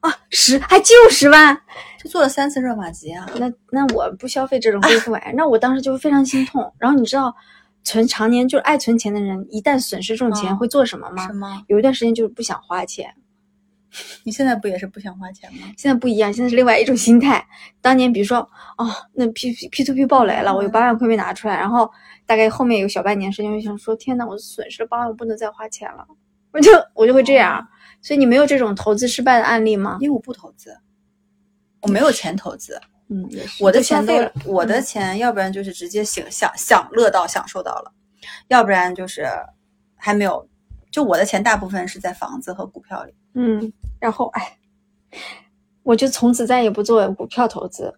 [0.00, 1.58] 啊十还就十万，
[1.98, 3.26] 就做了三次热玛吉啊。
[3.36, 6.72] 那那我不消费这种贵妇玩意儿， 那我当时就非常心痛。
[6.78, 7.34] 然后你知道，
[7.82, 11.26] 存常年就是爱存钱的人，一旦损失这种钱嗯会做什么吗？
[11.26, 11.64] 什么？
[11.68, 13.14] 有一段时间就是不想花钱，
[14.24, 15.72] 你现在不也是不想花钱吗？
[15.78, 17.42] 现在不一样，现在是另外一种心态。
[17.80, 18.38] 当年比如说，
[18.76, 21.90] 哦，那 P P to P 爆雷了，我有八万块没拿出来，然后
[22.26, 26.06] 大概后面有小半年时间，我就想说，天呐，我损失了八万，我不能再花钱了，
[26.54, 27.66] 我就我就会这样。
[28.02, 29.98] 所以你没有这种投资失败的案例吗？
[30.00, 30.76] 因为我不投资，
[31.82, 32.80] 我没有钱投资。
[33.08, 34.14] 嗯，也是我的钱都，
[34.46, 37.92] 我的嗯钱，要不然就是直接享享享乐到享受到了，
[38.48, 39.26] 要不然就是
[39.96, 40.48] 还没有。
[40.90, 43.14] 就我的钱大部分是在房子和股票里。
[43.34, 44.58] 嗯，然后哎，
[45.82, 47.94] 我就从此再也不做股票投资。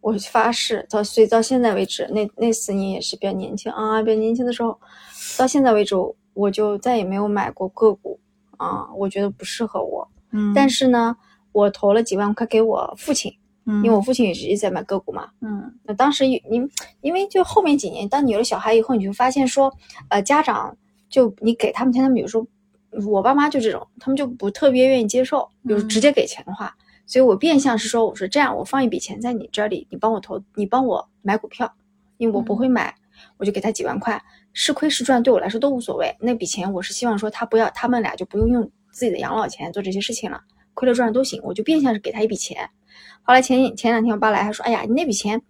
[0.00, 4.78] 我发誓，到所以到现在为止，那那四年也是比较年轻啊，比较年轻的时候，
[5.36, 5.94] 到现在为止，
[6.38, 8.16] 我就再也没有买过个股
[8.56, 10.08] 啊，我觉得不适合我。
[10.30, 11.16] 嗯但是呢，
[11.50, 13.32] 我投了几万块给我父亲，
[13.64, 15.30] 因因为我父亲也是一直在买个股嘛。
[15.40, 16.40] 嗯那当时你
[17.00, 19.72] 因为就后面几年，当你有了小孩以后，你就发现说，
[20.10, 20.76] 呃，家长
[21.10, 22.46] 就你给他们钱，他们有时候
[23.10, 26.72] 我爸妈就这种，他们就不特别愿意接受，比如嗯直接给钱的话，
[27.04, 31.72] 所以我变相是说，我说这样，我放一笔钱在你这里，你帮我投，你帮我买股票，
[32.18, 32.94] 因为我不会买，
[33.36, 36.14] 我就给他几万块，是亏是赚对我来说都无所谓。
[36.20, 40.40] 那笔钱我是希望说他不要，他们俩就不用用自己的养老钱做这些事情了，
[40.74, 42.68] 亏了赚了都行，我就变相是给他一笔钱。
[43.22, 45.40] 后来前前两天我爸来还说，哎呀，你那笔钱，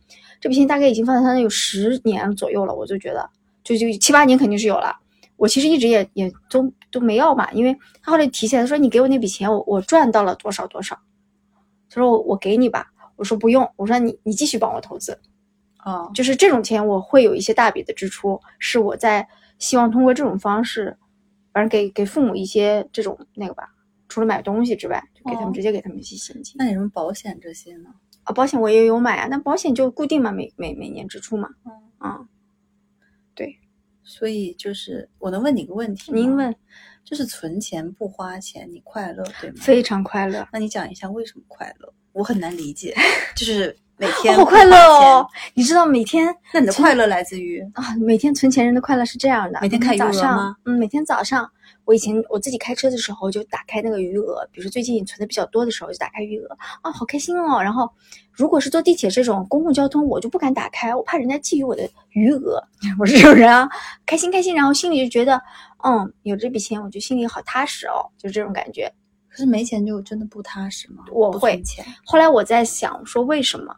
[0.41, 3.31] 这笔钱大概已经放在他那有十年左右了，我就觉得
[3.63, 4.97] 就就七八年肯定是有了。
[5.37, 10.99] 我其实一直也也都都没要嘛，因为他后来提起来说你给我那笔钱，我我赚到了多少多少，
[11.89, 15.17] 他说我我给你吧，我说不用，我说你你继续帮我投资，
[15.89, 19.27] 哦，就是这种钱我会有一些大笔的支出，是我在
[19.59, 20.97] 希望通过这种方式，
[21.53, 23.75] 反正给给父母一些这种那个吧，
[24.09, 26.57] 除了买东西之外，就给他们、哦直接给他们一些现金。
[26.59, 27.89] 那你什么保险这些呢？
[28.25, 31.49] 啊，保险我也有买啊，那保险就固定嘛，每每每年支出嘛。
[32.05, 32.29] 嗯
[33.35, 33.59] 对，
[34.03, 36.13] 所以就是我能问你个问题？
[36.13, 36.55] 您问，
[37.05, 39.57] 就是存钱不花钱，你快乐对吗？
[39.61, 41.93] 非常快乐，那你讲一下为什么快乐？
[42.13, 42.95] 我很难理解，
[43.37, 45.27] 就是每天好快乐哦！
[45.55, 51.51] 你知道每天那你的快乐来自于啊，每天存钱人的快乐是这样的，每天看余额早上吗，嗯，每天早上，
[51.85, 57.61] 我以前我自己开车的时候就打开那个余额，比如说最近存的比较多的时候就打开余额，啊，好开心哦。
[57.61, 57.91] 然后
[58.31, 62.63] 如果是坐地铁这种公共交通，我就不敢打开，我怕人家觊觎我的余额。
[63.01, 63.69] 我是这种人啊，
[64.07, 65.43] 开心开心，然后心里就觉得，
[65.83, 68.93] 嗯，有这笔钱，我就心里好踏实哦，就这种感觉。
[69.29, 71.03] 可是没钱就真的不踏实吗？
[71.09, 71.61] 不我会，
[72.05, 73.75] 后来我在想说为什么？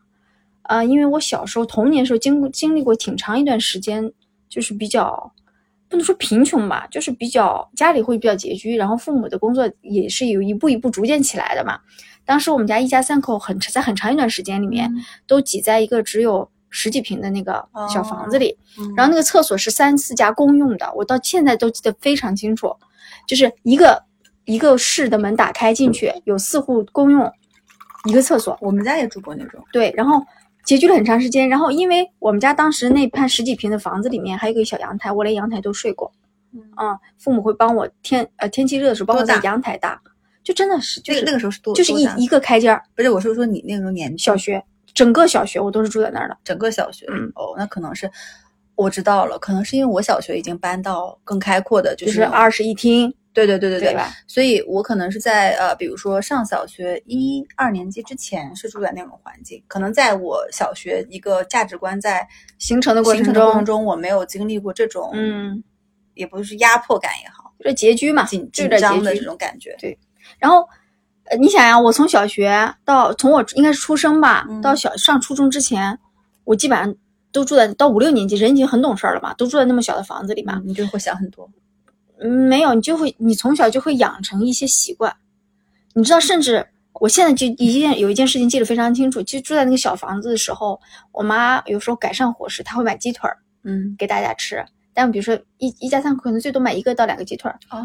[0.71, 4.13] 呃，因为我小时候童年时候经经历过挺长一段时间，
[4.49, 5.33] 就是比较
[5.89, 11.81] 不能说贫穷吧，就是比较家里会比较拮据，然后父母的工作也是有一步一步逐渐起来的嘛。
[12.25, 18.95] 当时我们家一家三口很在很长一段时间里面、嗯都挤在一个只有十几平的那个小房子里，嗯。
[18.97, 22.73] 然后那个厕所是三四家公用的，我到现在都记得非常清楚，
[23.27, 24.05] 就是一个
[24.45, 27.29] 一个室的门打开进去，有四户公用
[28.05, 30.25] 一个厕所，我们家也住过那种，对，然后
[30.67, 31.49] 拮据了很长时间。
[31.49, 36.13] 然后因为我们家当时那片十几平的房子里面还有个小阳台，我连阳台都睡过。
[36.53, 40.01] 嗯嗯，父母会帮我天呃天气热的时候帮我在阳台搭，
[40.43, 44.61] 就真的是就是那个那个时候是多就是一一个开间儿，不是，我是说你那个时候年纪小学
[44.93, 46.37] 整个小学我都是住在那儿的。
[46.43, 48.11] 整个小学，嗯哦，那可能是
[48.75, 54.11] 我知道了，可能是因为我小学已经搬到更开阔的，就就是是二室一厅，对对对对对吧？
[54.27, 62.27] 所以我可能是在呃，比如说上小学一二年级之前是住在那种环境，可能在我小学一个价值观在
[62.59, 65.63] 形成的过形程中，成的过程中，我没有经历过这种，，嗯，
[66.15, 69.97] 也不是压迫感也好，就是拮据嘛，紧紧张的这种感觉，对
[70.39, 70.69] 然后，
[71.25, 75.97] 呃，你想呀，我从小学到从我应该是出生吧，嗯到小上初中之前，
[76.45, 76.93] 我基本上
[77.31, 80.55] 都住在到五六年级，人已经很懂事儿了嘛，都住在那么小的房子里嘛。
[80.57, 81.61] 嗯，你就会想很多，嗯，
[82.29, 85.15] 没有，你就会你从小就会养成一些习惯，
[85.95, 90.81] 你知道，甚至我现在就一件有一件事情记得非常清楚，就住在那个小房子的时候，
[91.13, 94.65] 我妈有时候改善伙食，她会买鸡腿儿嗯，给大家吃。
[94.93, 97.81] 但比如说一一家三口可能最多买一个到两个鸡腿儿，哦，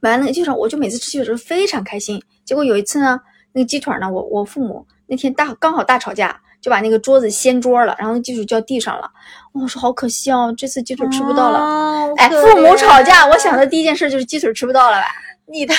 [0.00, 2.22] 买完那个鸡腿儿，我就每次吃鸡腿儿的时候非常开心。
[2.44, 3.20] 结果有一次呢，
[3.52, 9.10] 那个鸡腿儿呢，我我父母那天大刚好大吵架，就把那个桌子掀桌了，然后那鸡腿掉地上了。
[9.52, 11.58] 我说好可惜哦，这次鸡腿吃不到了。
[11.58, 15.06] 了哎，父母吵架，我想的第一件事就是鸡腿吃不到了吧？
[15.50, 15.74] 你的，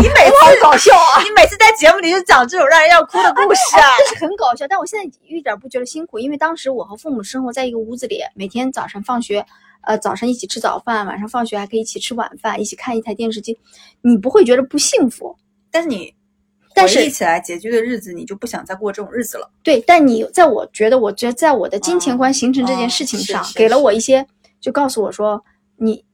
[0.00, 1.22] 你每次好搞笑啊！
[1.22, 9.46] 你每次在节目里就讲这种让人要哭的 故事啊，这是很搞笑，但我现在一点不觉得辛苦，因为当时我和父母生活在一个屋子里，每天早上放学，
[9.82, 13.56] 呃，早上一起吃早饭，晚上放学还可以一起吃晚饭，一起看一台电视机，
[14.02, 15.36] 你不会觉得不幸福。
[15.70, 16.12] 但是你
[16.76, 19.50] 但是回忆起来拮据的日子，你就不想再过这种日子了。
[19.62, 24.26] 对，但你在我觉得，我觉得在我的金钱观形成这件哦事情上，给了我一些，
[24.60, 25.42] 就告诉我说，
[25.76, 26.04] 你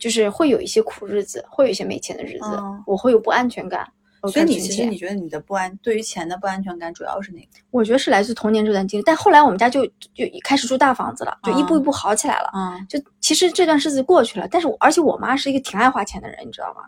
[0.00, 3.88] 就是会有一些苦日子，会有一些没钱的日子，嗯我会有不安全感。
[4.30, 7.46] 所以你其实你觉得你的不安，对于钱的不安全感主要是哪个？
[7.72, 12.50] 我觉得是来自童年这段经历，但后来我们家就就开始住大房子了，就一步一步好起来了。
[12.54, 16.82] 嗯，就其实这段日子过去了，但是我而且我妈是一个挺爱花钱的人，你知道吗？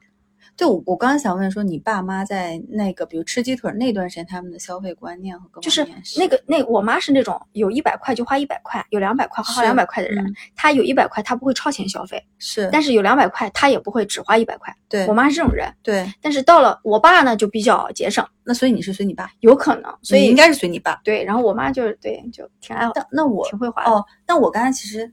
[0.57, 5.87] 对，我我刚刚想问说，你爸妈在那个比如吃鸡腿那段时间，他们的消费观念和各就是
[6.17, 10.25] 那个那我妈是那种有一百块就花一百块，有两百块花两百块的人。
[10.25, 14.75] 嗯她有一百块，她不会超前消费，是，但是有两百块，她也不会只花一百块。
[14.89, 21.01] 对我妈是这种人，对，但是到了我爸呢，就比较节省，那所以你是随你爸，有可能，所以应该是随你爸。
[21.05, 21.23] 对。
[21.25, 23.83] 然后我妈就是对，就挺爱那那我挺会花。
[23.85, 25.13] 哦，那我刚才其实，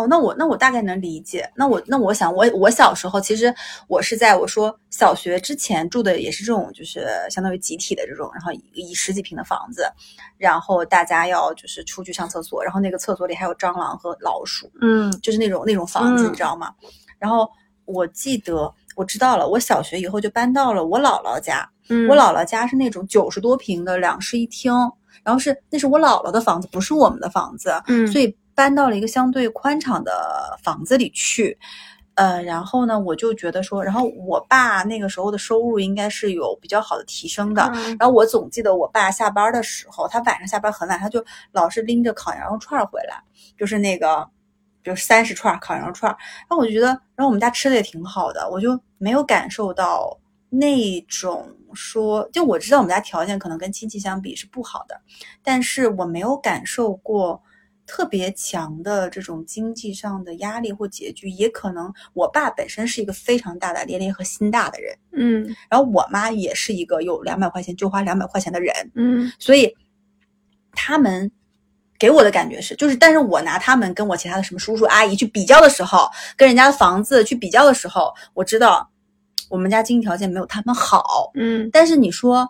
[0.00, 1.48] 哦，那我那我大概能理解。
[1.54, 3.54] 那我那我想，我我小时候其实
[3.88, 9.84] 我是在我说小学之前住的也是这种，就是相当于集体的这种，然后一一十几平的房子，
[10.38, 16.72] 然后大家要就是出去上厕所，然后那个厕所里还有蟑螂和老鼠，嗯就是那种那种房子，嗯你知道吗？
[17.18, 17.48] 然后
[17.84, 24.72] 我记得我知道了，我小学以后就搬到了我姥姥家，嗯，我姥姥家是那种九十多平的两室一厅，
[25.22, 31.58] 然后是那是我姥姥的房子，不是我们的房子，嗯，所以搬到了一个相对宽敞的房子里去。
[32.14, 37.62] 呃，然后呢，我就觉得说，然后我爸那个时候的收入应该是有比较好的提升的。
[37.74, 43.22] 嗯然后我总记得我爸下班的时候，他晚上下班很晚，他就老是拎着烤羊肉串回来，
[43.56, 44.28] 就是那个，
[44.82, 46.18] 比如三十串烤羊肉串儿。
[46.40, 50.18] 然后我就觉得，然后我们家吃的也挺好的，我就没有感受到
[50.50, 55.00] 那种说，就我知道我们家条件可能跟亲戚相比是不好的，
[55.42, 57.42] 但是我没有感受过
[57.90, 61.28] 特别强的这种经济上的压力或拮据。
[61.28, 69.74] 也可能我爸本身是一个非常大大咧咧和心大的人，嗯然后我妈也是一个有两百块钱就花两百块钱的人，嗯所以
[70.72, 71.28] 他们
[71.98, 78.88] 给我的感觉是，就是，但是我拿他们跟我其他的什么叔叔阿姨去比较的时候，跟人家的房子去比较的时候，我知道
[79.48, 81.32] 我们家经济条件没有他们好。
[81.34, 82.48] 嗯但是你说，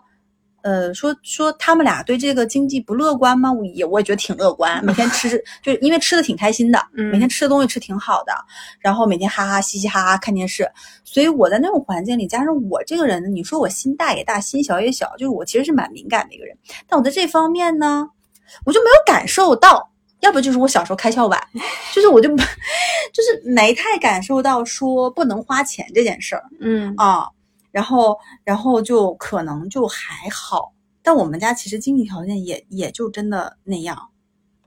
[0.61, 3.51] 呃，说说他们俩对这个经济不乐观吗？
[3.51, 5.29] 我也我也觉得挺乐观，每天吃
[5.63, 8.33] 就是因为吃的挺开心的，嗯每天吃的东西吃挺好的，
[8.79, 10.69] 然后每天哈哈嘻嘻哈哈看电视，
[11.03, 18.07] 所以我在那种环境里，加上我这个人，你说我心大也大，心小也小，就是我其实是蛮敏感的一个人，但我在这方面呢，
[18.65, 19.89] 我就没有感受到。
[20.21, 21.41] 要不就是我小时候开窍晚，
[21.95, 26.43] 就是我就 就是没太感受到说不能花钱这件事儿。
[26.59, 27.25] 嗯啊，
[27.71, 34.09] 然后然后就可能就还好，但我们家其实经济条件也也就真的那样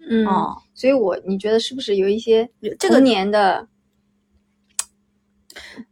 [0.01, 0.57] 嗯哦。
[0.75, 3.69] 所以我你觉得是不是有一些这个年的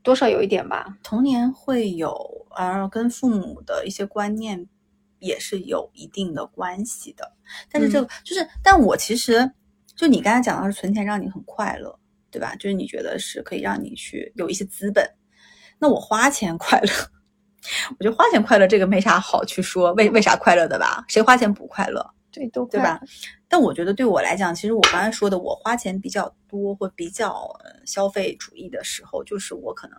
[0.03, 0.98] 多少有一点吧？
[1.03, 4.66] 童年会有，而跟父母的一些观念
[5.18, 7.33] 也是有一定的关系的。
[7.70, 9.53] 但是这个、就是，但我其实
[9.94, 11.96] 就你刚才讲到是存钱让你很快乐，
[12.31, 12.57] 对吧？
[12.57, 15.09] 就是你觉得是可以让你去有一些资本。
[15.83, 16.88] 那我花钱快乐，
[17.99, 21.05] 我觉得花钱快乐这个没啥好去说，为为啥快乐的吧？
[21.09, 22.09] 谁花钱不快乐？
[22.31, 23.01] 对，都对吧？
[23.49, 27.31] 但我觉得对我来讲，其实我刚才说的，我花钱比较多或比较
[27.64, 29.99] 呃消费主义的时候，就是我可能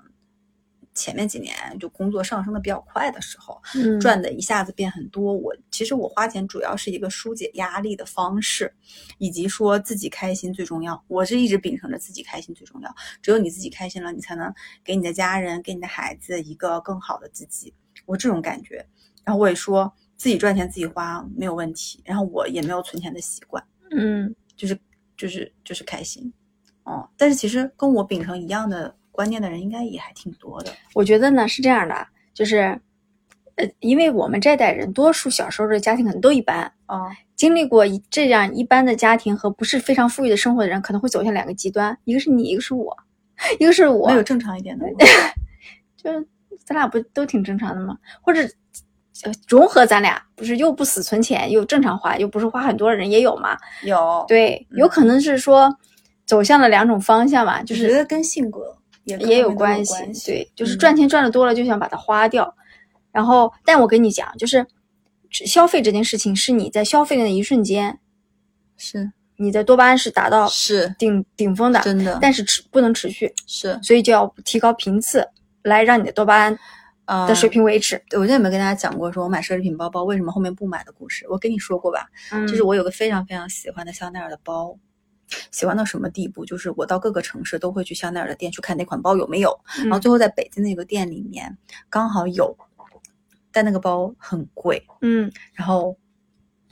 [1.03, 5.33] 前面几年就工作上升的比较快的时候，嗯赚的一下子变很多。
[5.33, 8.73] 我其实我花钱主要是一个疏解压力的方式，
[9.17, 11.03] 以及说自己开心最重要。
[11.09, 17.73] 我是一直秉承着自己开心最重要，只有你自己开心了，你才能给你的家人、给你的孩子一个更好的自己。
[18.05, 18.85] 我这种感觉，
[19.25, 23.61] 然后我也说自己赚钱自己花没有问题，然后我也没有存钱的习惯。
[23.91, 24.79] 嗯就是
[25.17, 26.31] 就是就是开心，
[26.83, 27.09] 哦。
[27.17, 30.71] 但是其实跟我秉承一样的观念的人，应该也还挺多的。
[30.93, 31.95] 我觉得呢是这样的，
[32.33, 32.77] 就是，
[33.55, 42.97] 呃，因为我们这代人多数小时候的家庭可能都一般，哦，经历过一这样一般的家庭和不是非常富裕的生活的人，可能会走向两个极端，一个是你，一个是我，
[43.59, 44.91] 一个是我没，有正常一点的吗。
[45.95, 46.27] 就是
[46.65, 47.97] 咱俩不都挺正常的吗？
[48.21, 48.41] 或者
[49.23, 53.55] 呃融合咱俩，不是又不死存钱，又正常花，又不是花很多的人也有嘛？
[53.83, 55.77] 有，对，有可能是说
[56.25, 59.95] 走向了两种方向吧，就是觉得跟性格也各也有关系。
[60.25, 62.55] 对，就是嗯赚钱赚的多了，就想把它花掉。
[63.11, 64.65] 然后，但我跟你讲，就是
[65.29, 67.99] 消费这件事情，是你在消费的那一瞬间，
[68.75, 75.27] 是你的多巴胺是达到是顶顶峰的，真的，但是持不能持续，是所以就要提高频次，
[75.63, 76.57] 来让你的多巴胺
[77.05, 77.49] 呃的水。
[77.49, 78.01] 平维持。
[78.09, 81.25] 对我之前有没有跟大家讲过，说我买奢侈品包包为什么后面不买的故事？
[81.29, 84.75] 我跟你说过吧，嗯，就是我有个非常非常喜欢的香奈儿的包，
[85.51, 86.45] 喜欢到什么地步？
[86.45, 90.01] 就是我到各个城市都会去香奈儿的店去看那款包有没有，然后嗯。
[90.01, 91.57] 最后在北京那个店里面
[91.89, 92.55] 刚好有，
[93.51, 95.31] 但那个包很贵，嗯。
[95.53, 95.97] 然后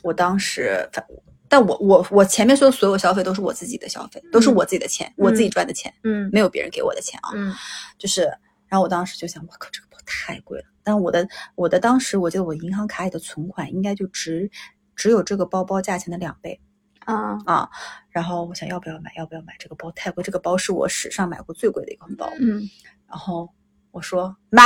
[0.02, 1.06] 我当时，反
[1.48, 6.30] 但我我我前面说的所有消费都是我自己的消费，都是我自己的钱，我自己赚的钱，嗯。
[6.32, 7.32] 没有别人给我的钱啊。
[7.36, 7.54] 嗯。
[7.98, 8.24] 就是，
[8.68, 10.66] 然后我当时就想，我靠，这个包太贵了。
[10.84, 14.50] 但我的我的当时，我记得我银行卡里的存款应该就只
[14.96, 16.60] 只有这个包包价钱的两倍
[17.06, 17.70] 啊啊。
[18.10, 19.54] 然后我想要不要买，要不要买？
[19.58, 22.30] 这个包太贵，这个包是我史上买过最贵的一款包。
[22.40, 22.62] 嗯，
[23.10, 23.50] 然后
[23.92, 24.62] 我说买，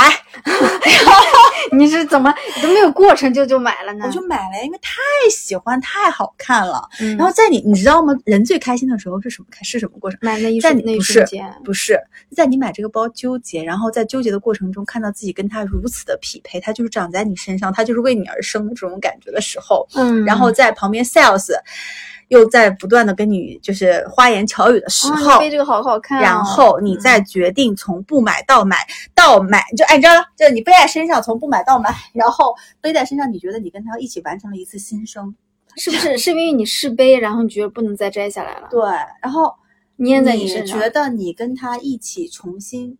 [1.70, 4.04] 你是怎么你都没有过程就就买了呢？
[4.06, 6.88] 我就买了，因为太喜欢，太好看了。
[7.00, 8.12] 嗯然后在你你知道吗？
[8.24, 10.18] 人最开心的时候是什么开是什么过程？
[10.22, 11.96] 买那一在瞬那瞬间，不是
[12.34, 21.52] 在你买这个包纠结，然后在纠结的过程中看到自己跟它如此的匹配，它就是长在你身上，它就是为你而生的这种感觉的时候，嗯，然后在旁边 sales
[22.28, 28.78] 又在不断的跟你就是花言巧语的时啊，候，你背这个好好看哦，然后你再决定从不买到买
[29.14, 35.34] 到买，就哎，你知道了，就你背在身上，从不买到买，然后背在身上，你觉得你跟他一起完成了一次新生，
[35.76, 38.80] 是不是是因为你试背，然后你觉得不能再摘下来了，对，
[39.22, 39.54] 然后
[39.98, 40.80] 粘在你身上？
[40.80, 42.98] 觉得你跟他一起重新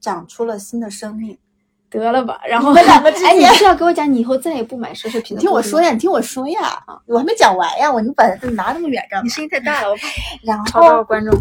[0.00, 1.38] 长出了新的生命。
[1.98, 5.36] 得了吧，然后们两个之哎，你间是要给我讲你以后再也不买奢侈品的？
[5.36, 9.28] 你听我说，呀，你听我说呀，我还没讲完呀，我你把它拿那么远干嘛你？
[9.28, 10.08] 声音太大了，我怕
[10.42, 11.34] 然吵到后，观众。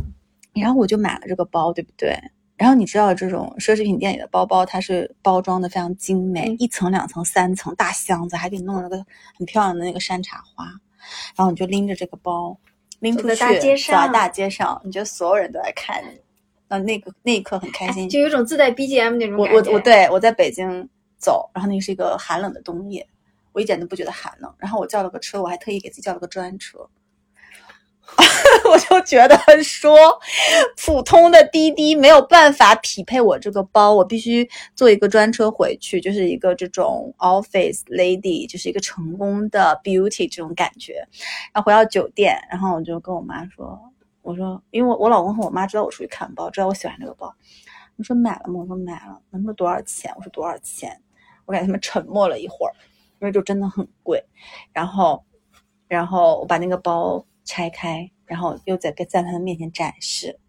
[0.54, 2.16] 然后我就买了这个包，对不对？
[2.56, 9.04] 然后你知道这种奢侈品店里的包包，它是包装的非常精美，嗯一层、两层、三层大箱子，还给你弄了个
[9.38, 10.66] 很漂亮的那个山茶花，
[11.36, 12.56] 然后你就拎着这个包
[13.00, 16.20] 拎出去，走在大街上大街上，你觉得所有人都在看你，
[16.74, 18.10] 呃，那个那一刻很开心。
[18.10, 19.70] 就有种自带 BGM 那种我感觉。
[19.70, 23.08] 我我对我在北京走，然后那是一个寒冷的冬夜，
[23.52, 24.52] 我一点都不觉得寒冷。
[24.58, 26.80] 然后我叫了个车，我还特意给自己叫了个专车。
[28.72, 29.96] 我就觉得说，
[30.84, 40.96] 普通的滴滴没有办法匹配我这个包，我必须坐一个专车回去，就是一个这种 office lady，就是一个成功的 beauty 这种感觉。
[41.54, 43.80] 然后回到酒店，然后我就跟我妈说，
[44.24, 47.36] 我说，因为我我老公和我妈知道我出去看包，知道我喜欢这个包，
[47.98, 48.60] 我说买了吗？
[48.62, 49.22] 我说买了。
[49.32, 50.12] 他们说多少钱？
[50.18, 51.00] 我说多少钱？
[51.46, 52.74] 我感觉他们沉默了一会儿，
[53.20, 54.24] 因为就真的很贵。
[54.72, 55.24] 然后，
[55.88, 60.40] 然后我把那个包拆开，然后又在在他们面前展示，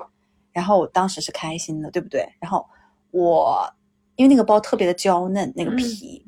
[0.52, 2.32] 然后我当时是开心的，对不对？
[2.38, 2.64] 然后
[3.10, 3.68] 我
[4.14, 6.23] 因为那个包特别的娇嫩，那个皮。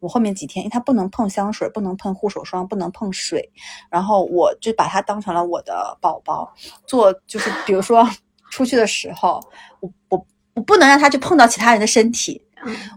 [0.00, 3.50] 我后面几天，因为它不能碰香水，不能碰护手霜，不能碰水，
[3.90, 6.52] 然后我就把它当成了我的宝宝，
[6.86, 8.08] 做就是比如说
[8.50, 9.40] 出去的时候，
[9.80, 12.40] 我我我不能让它去碰到其他人的身体，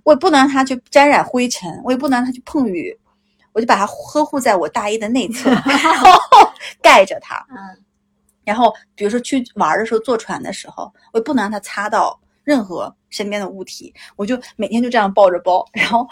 [0.04, 2.98] 我也不能让它去沾染灰尘，我也不能让它去碰雨，
[3.54, 6.08] 我就把它呵护在我大衣的内侧， 然后
[6.82, 7.36] 盖着它。
[7.50, 7.84] 嗯，
[8.44, 16.08] 然后比如说去玩的时候，坐船的时候，我也不能让它擦到任何身边的物体，我就每天就这样抱着包，然后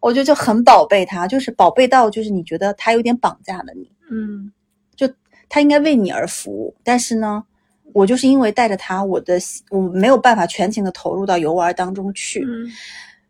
[0.00, 4.52] 我就就很宝贝它，就是宝贝到就是你觉得它有点绑架了你，嗯。
[4.94, 5.06] 就
[5.48, 7.44] 它应该为你而服务，但是呢，
[7.92, 9.38] 我就是因为带着它，我的
[9.70, 12.66] 我没有办法全情的投入到游玩当中去，嗯。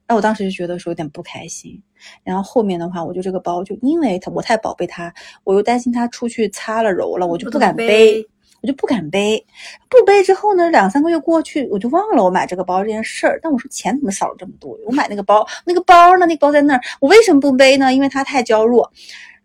[0.08, 1.82] 那我当时就觉得说有点不开心，
[2.22, 8.24] 然后后面的话，我就这个包就因为它我太宝贝它，我又担心它出去擦了揉了，我就不敢背，
[8.62, 9.44] 我就不敢背，
[9.88, 13.38] 不背之后呢，两三个月过去，我就忘了我买这个包这件事儿。
[13.42, 14.76] 但我说钱怎么少了这么多？
[14.86, 16.26] 我买那个包，那个包呢？
[16.26, 17.92] 那个包在那儿，我为什么不背呢？
[17.92, 18.90] 因为它太娇弱。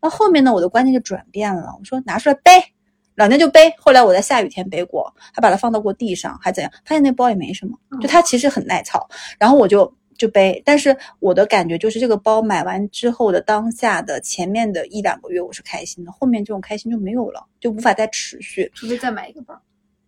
[0.02, 2.52] 那后面呢，我的观念就转变了，我说拿出来背。
[3.16, 6.72] 两天就背，后来我在下雨天背过，还把它放到过地上，还怎样？
[6.86, 9.06] 发现那包也没什么，就它其实很耐操。
[9.38, 19.60] 然后我就就背，但是我的感觉就是这个包买完之后的当下的前面的一两个月我是开心的，后面这种开心就没有了，就无法再持续，除非再买一个包。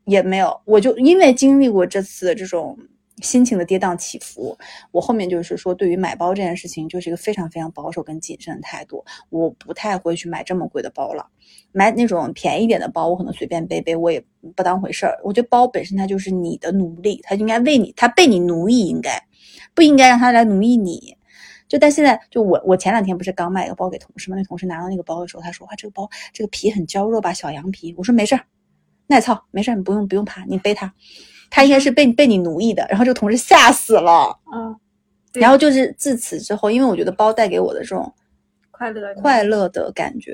[0.05, 0.61] 也没有。
[0.65, 2.77] 我就因为经历过这次这种
[3.21, 4.55] 心情的跌宕起伏，
[4.91, 9.03] 我后面就是说，对于买包这件事情，就是一个非常非常保守跟谨慎的态度。
[9.29, 11.25] 我不太会去买这么贵的包了，
[11.71, 14.21] 买那种便宜一点的包，我可能随便背背，我也
[14.55, 15.17] 不当回事儿。
[15.23, 19.11] 我觉得包本身它就是你的奴隶，它应该为你，它被你奴役，应该
[19.73, 21.17] 不应该让他来奴役你。
[21.67, 24.37] 就但现在，就我我前两天不是刚买一个包给同事吗？
[24.37, 28.45] 那同事拿到那个包的时候，他说：“哇，这个包这个皮很娇弱吧，小羊皮。”我说：“没事儿，
[29.07, 30.93] 耐操，没事儿，你不用不用怕，你背它。”
[31.49, 34.39] 他应该是被被你奴役的，然后这个同事吓死了。
[34.51, 34.75] 嗯，
[35.33, 38.11] 然后就是自此之后，因为我觉得包带给我的这种
[38.71, 40.33] 快乐快乐的感觉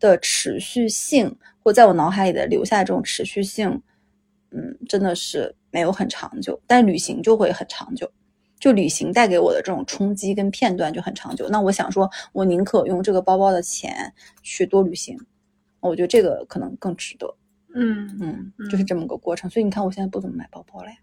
[0.00, 3.82] 的持续性，或在我脑海里的留下这种持续性，
[4.50, 6.58] 嗯，真的是没有很长久。
[6.66, 8.10] 但旅行就会很长久，
[8.58, 11.48] 就旅行带给我的这种冲击跟片段就很长久。
[11.48, 15.18] 那我想说，我宁可用这个包包的钱去多旅行，
[15.80, 17.34] 我觉得这个可能更值得。
[17.74, 19.50] 嗯，嗯，嗯就是这么个过程。
[19.50, 20.96] 所以你看，我现在不怎么买包包了呀，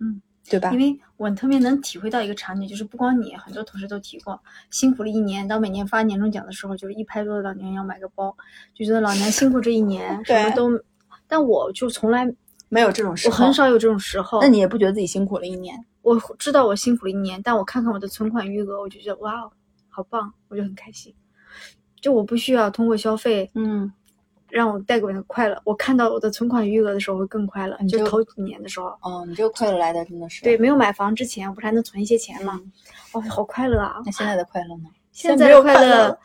[0.00, 0.78] 嗯，对吧因？
[0.78, 4.38] 为我特别能体会到一个场景，就是不光你，很多同事都提过，
[4.70, 8.36] 辛苦了一年，到每年发年终奖的时候，就是一拍桌子，老娘要买个包，
[8.74, 10.70] 就觉得老娘辛苦这一年， 什么都，
[11.26, 12.30] 但我就从来，
[12.68, 14.40] 没有这种时我，很少有这种时候。
[14.40, 15.74] 那你也不觉得自己辛苦了一年？
[16.02, 19.50] 我知道我辛苦了一年，但我看看我的存款余额，我就觉得哇哦，
[19.88, 21.14] 好棒，我就很开心。
[22.00, 23.92] 就我不需要通过消费嗯，
[24.48, 27.76] 让我带给我的快乐，我看到我的存款余额的时候会更快乐。
[27.80, 30.56] 你就就头几年的时候，哦，你这个快乐来的真的是对，。
[30.56, 32.60] 没有买房之前，我不是还能存一些钱吗？
[32.62, 32.72] 嗯
[33.12, 33.96] 哦，好快乐啊！
[34.04, 34.84] 那现在的快乐呢？
[35.12, 36.18] 现在的快乐，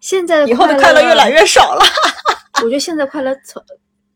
[0.00, 1.82] 现在的以后的快乐越来越少了。
[2.62, 3.62] 我觉得现在快乐从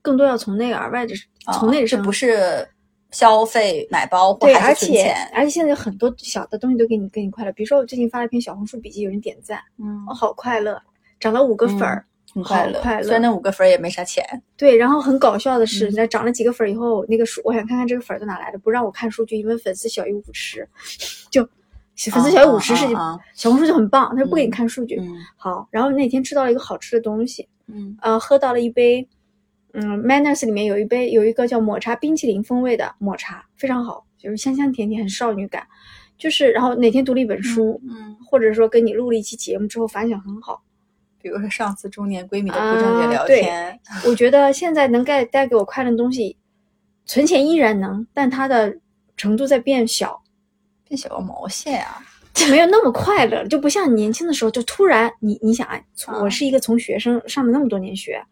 [0.04, 1.14] 更多要从内而外的，
[1.54, 2.02] 从内生。
[2.02, 2.68] 不是
[3.10, 5.14] 消费买包或对，还而且？
[5.32, 10.80] 而且现在有很多小的东西都给你给你快乐，比如说我最近发了一篇小红书笔记，有人点赞，嗯我、好快乐，
[11.18, 12.04] 涨了五个粉儿。
[12.34, 12.80] 很快乐。
[12.80, 14.24] 快乐虽然那五个粉儿也没啥钱。
[14.56, 20.68] 对，然后很搞笑的嗯是，在涨了几个粉儿以后，那个数我想看看这个粉儿都哪来的，不让我看数据，因为粉丝小于五十，
[21.30, 21.48] 就
[22.10, 24.96] 粉丝小于五十是、啊啊啊小红书就很棒，他就不给你嗯看数据。
[24.96, 29.06] 嗯好，然后那天吃到了一个好吃的东西，嗯呃，喝到了一杯，
[29.74, 35.66] 嗯，Manners 里面有一杯有一个叫抹茶冰淇淋风味的抹茶，非常好，就是香香甜甜，很少女感。
[36.16, 40.62] 就是，然后哪天读了一本书，嗯，或者说跟你录了一期节目之后反响很好，
[41.20, 46.36] 比如说上次中年闺蜜的啊不正经聊对天，我觉得现在能带带给我快乐的东西，
[47.04, 48.72] 存钱依然能，但它的
[49.16, 50.22] 程度在变小，
[50.86, 52.00] 变小个毛线啊！
[52.32, 55.80] 就没有那么快乐了，就不像年轻的时候，就突然你你想啊
[56.20, 58.24] 我是一个从学生上了那么多年学，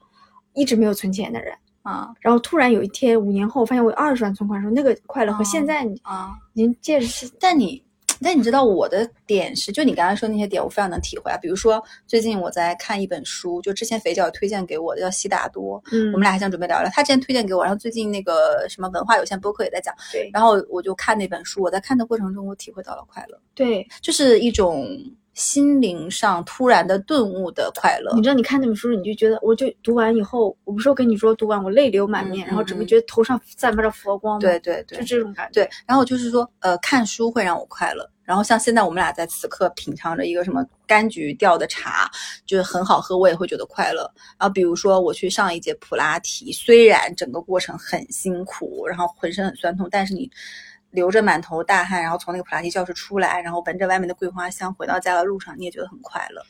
[0.55, 6.33] 一直没有存钱的人，啊然后突然有一天五年后，发现我有二十万存款的时候，那个快乐和哦现在你啊！
[6.55, 7.83] 已经见识但你，
[8.21, 11.37] 但你知道我的点是，就你刚才说那些点，我非常能体会啊。
[11.41, 16.91] 比如说，最近我在看一本书，就之前肥脚推荐给我的，叫《悉达多》，嗯我们俩还想准备聊聊。
[16.91, 24.87] 他之前推荐给我，然后最近那个什么文化有限播客也在讲，对然后我就看那本书，我在看的过程中，我体会到了快乐，对，就是一种
[25.35, 28.23] 心灵上突然的顿悟的快乐你。
[28.23, 34.41] 知道你看那本书，你就觉得，我就读完以后，我不是我跟你说读完我泪流满面，嗯然后整个嗯觉得头上散发着佛光吗？
[34.41, 35.63] 对，对对就，这种感觉。
[35.65, 38.09] 对，然后就是说，呃，看书会让我快乐。
[38.25, 42.09] 然后像现在我们俩在此刻品尝着一个什么柑橘调的茶，
[42.47, 44.03] 就是很好喝，我也会觉得快乐。
[44.39, 50.31] 然后比如说我去上一节普拉提，虽然整个过程很辛苦，然后浑身很酸痛，但是你
[50.93, 56.41] 流着满头大汗，然后从那个普拉提教室出来，然后闻着外面的桂花香，回到家的路上你也觉得很快乐。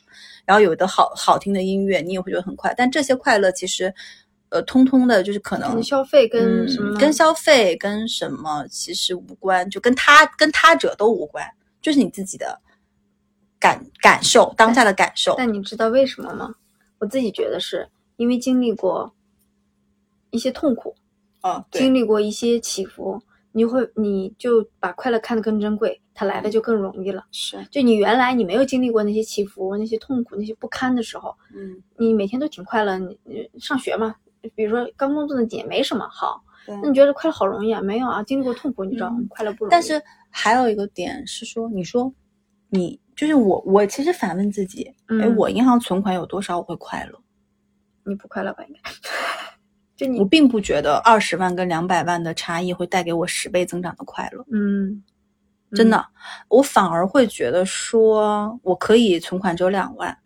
[0.45, 2.73] 然后有的好好听的音乐，你也会觉得很快。
[2.77, 3.93] 但这些快乐其实，
[4.49, 11.45] 呃，通通的就是可能消费跟什么、嗯、跟消费跟什么其实无关，就跟他跟他者都无关，
[11.81, 12.59] 就是你自己的
[13.59, 15.35] 感感受，当下的感受。
[15.37, 16.53] 但你知道为什么吗？
[16.99, 19.13] 我自己觉得是因为经历过
[20.31, 20.95] 一些痛苦，
[21.41, 23.21] 啊，对经历过一些起伏，
[23.53, 27.23] 你会你就把快乐看得更珍贵，它来的就更容易了。
[27.31, 32.97] 是，就你原来你没有经历过那些起伏、那些痛苦、那些不堪的时候，嗯，你每天都挺快乐。
[32.97, 34.15] 你你上学嘛，
[34.55, 37.79] 比如说刚工作那几年没什么好，对那你觉得快乐好容易啊？
[37.79, 39.71] 没有啊，经历过痛苦，你知道快乐不容易。
[39.71, 42.11] 但是还有一个点是说，你说
[42.69, 47.19] 你就是我，我其实反问自己，哎、嗯我银行存款有多少我会快乐？
[48.05, 48.63] 你不快乐吧？
[48.67, 48.81] 应该，
[49.95, 54.45] 就你我并不觉得二十万跟两百万的差异会带给我十倍增长的快乐。
[54.51, 55.03] 嗯，
[55.71, 56.05] 真的，
[56.49, 60.17] 我反而会觉得说，我可以存款只有两万，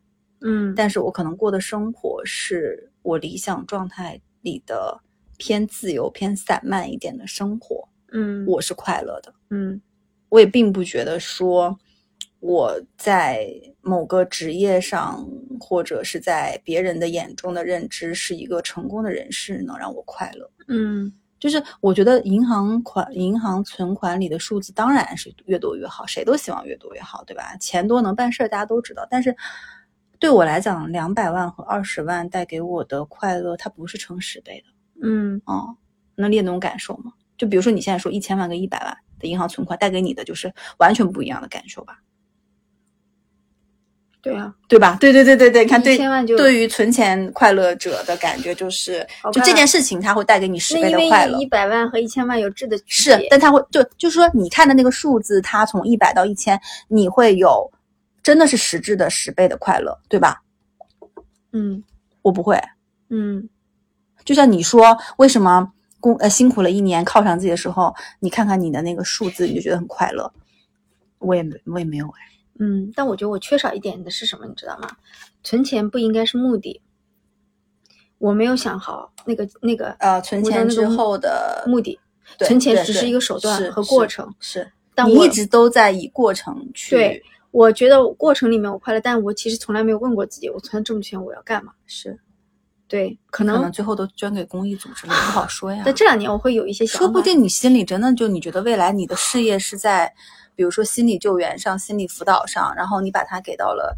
[0.42, 5.00] 嗯，但是我可能过的生活是我理想状态里的
[5.38, 9.34] 偏自由、偏散漫一点的生活，嗯我是快乐的。
[9.50, 9.82] 嗯
[10.30, 11.78] 我也并不觉得说
[12.40, 13.50] 我在
[13.82, 15.28] 某个职业上，
[15.60, 20.50] 或者是在别人的眼中的认知是一个成功的人士，能让我快乐。
[20.68, 27.56] 嗯就是我觉得银行款、银行存款里的数字当然是越多越好，谁都希望越多越好，对吧？
[27.60, 29.08] 钱多能办事儿，大家都知道。
[29.10, 29.36] 但是
[30.18, 35.08] 对我来讲，两百万和二十万带给我的快乐，它不是成十倍的。
[35.08, 35.78] 嗯哦，
[36.16, 37.14] 能理解那种感受吗？
[37.38, 42.02] 就比如说你现在说一千万跟一百万的银行存款带给你的就是完全不一样的感受吧，
[44.28, 44.98] 对啊，对吧？
[45.00, 45.98] 对对对对对，你看对
[46.36, 51.46] 对于存钱快乐者的感觉就是就这件事情它会带给你十倍的快乐一。
[51.46, 57.72] 百万和一千万有质的区是别，但它会就就是说，你看的那个数字，它从一百到一千，你会有
[58.22, 60.42] 真的是实质的十倍的快乐，对吧？
[61.54, 61.82] 嗯
[62.22, 62.62] 我不会，
[63.10, 63.48] 嗯
[64.26, 65.72] 就像你说，为什么
[66.02, 70.30] 工呃辛苦了一年犒赏自己的时候，你看看你的那个数字，你就觉得很快乐。
[71.20, 72.22] 我也没我也没有哎，
[72.60, 74.90] 嗯，但我觉得我缺少一点的是什么，你知道吗？
[75.44, 76.82] 存钱不应该是目的。
[78.18, 82.00] 我没有想好那个那个呃，存钱之后的目的，
[82.40, 84.36] 存钱只是一个手段和过是程。
[84.40, 91.72] 是，你但我一直都在以过程去对我觉得过程里面我快乐，但我其实从来没有问过自己，我存了这么多钱我要干嘛？
[91.86, 92.20] 是，
[92.88, 95.84] 对，可能最后都捐给公益组织了，不好说呀。
[95.86, 100.12] 但这两年我会有一些想法，说不定你心里真的就你觉得未来你的事业是在，
[100.58, 103.96] 比如说心理救援上、心理辅导上，然后你把它给到了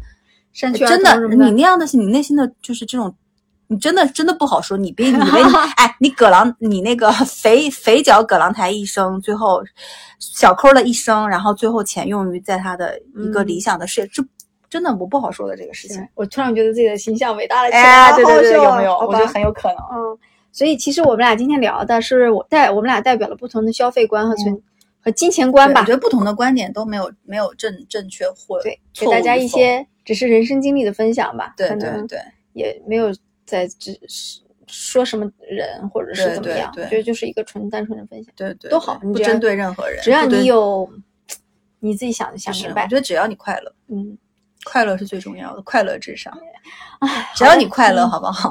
[0.52, 3.12] 山区儿真的你那样的是，你内心的就是这种。
[3.72, 9.62] 你真的真的不好说，你别以为你 哎，你葛朗你那个肥肥脚葛朗台一生，最后
[10.18, 14.20] 小抠了一生，然后最后钱用于在他的一个嗯理想的事业，这
[14.68, 16.04] 真的我不好说的这个事情。
[16.16, 18.98] 我突然觉得自己的形象伟大了起来，哎，对对对，有没有？
[18.98, 19.76] 我觉得很有可能。
[19.92, 20.18] 嗯，
[20.50, 24.60] 所以其实我们俩今天聊的是我代我们俩代表了不同的消费观和存、
[25.00, 32.18] 和金钱观吧我觉，得不同的观点都没有没有正正确或对，给大家一些只是人生经历的分享吧，对对对
[32.52, 33.14] 也没有
[33.46, 40.88] 在只是说什么人或者是怎么样，对对我觉得就是一个纯单纯的分享，对对，都好不针对任何人，只要你有
[41.80, 44.16] 你自己想想就是明白我觉，得只要你快乐，嗯，
[44.64, 46.36] 快乐是最重要的，快乐至上。
[47.00, 48.50] 哎，只要你快乐，嗯好不好？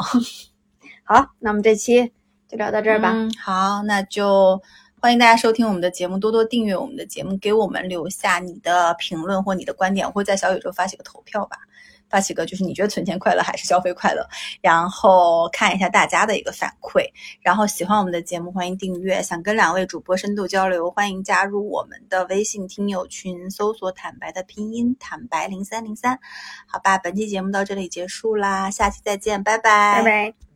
[1.06, 2.12] 好，那我们这期
[2.48, 4.62] 就聊到这儿吧，嗯，好，那就
[5.02, 11.58] 欢迎大家收听我们的节目，多多订阅我们的节目，给我们留下你的评论或你的观点，我会在小宇宙发起个投票吧。
[12.10, 14.28] 发起个就是你觉得存钱快乐还是消费快乐，
[14.62, 17.04] 然后看一下大家的一个反馈，
[17.40, 26.20] 然后喜欢我们的节目欢迎订阅，想跟两位主播深度交流，欢迎加入我们的微信听友群，搜索“坦白”的拼音“坦白零三零三”。
[26.68, 30.49] 好吧，本期节目到这里结束啦，下期再见，拜拜，拜拜。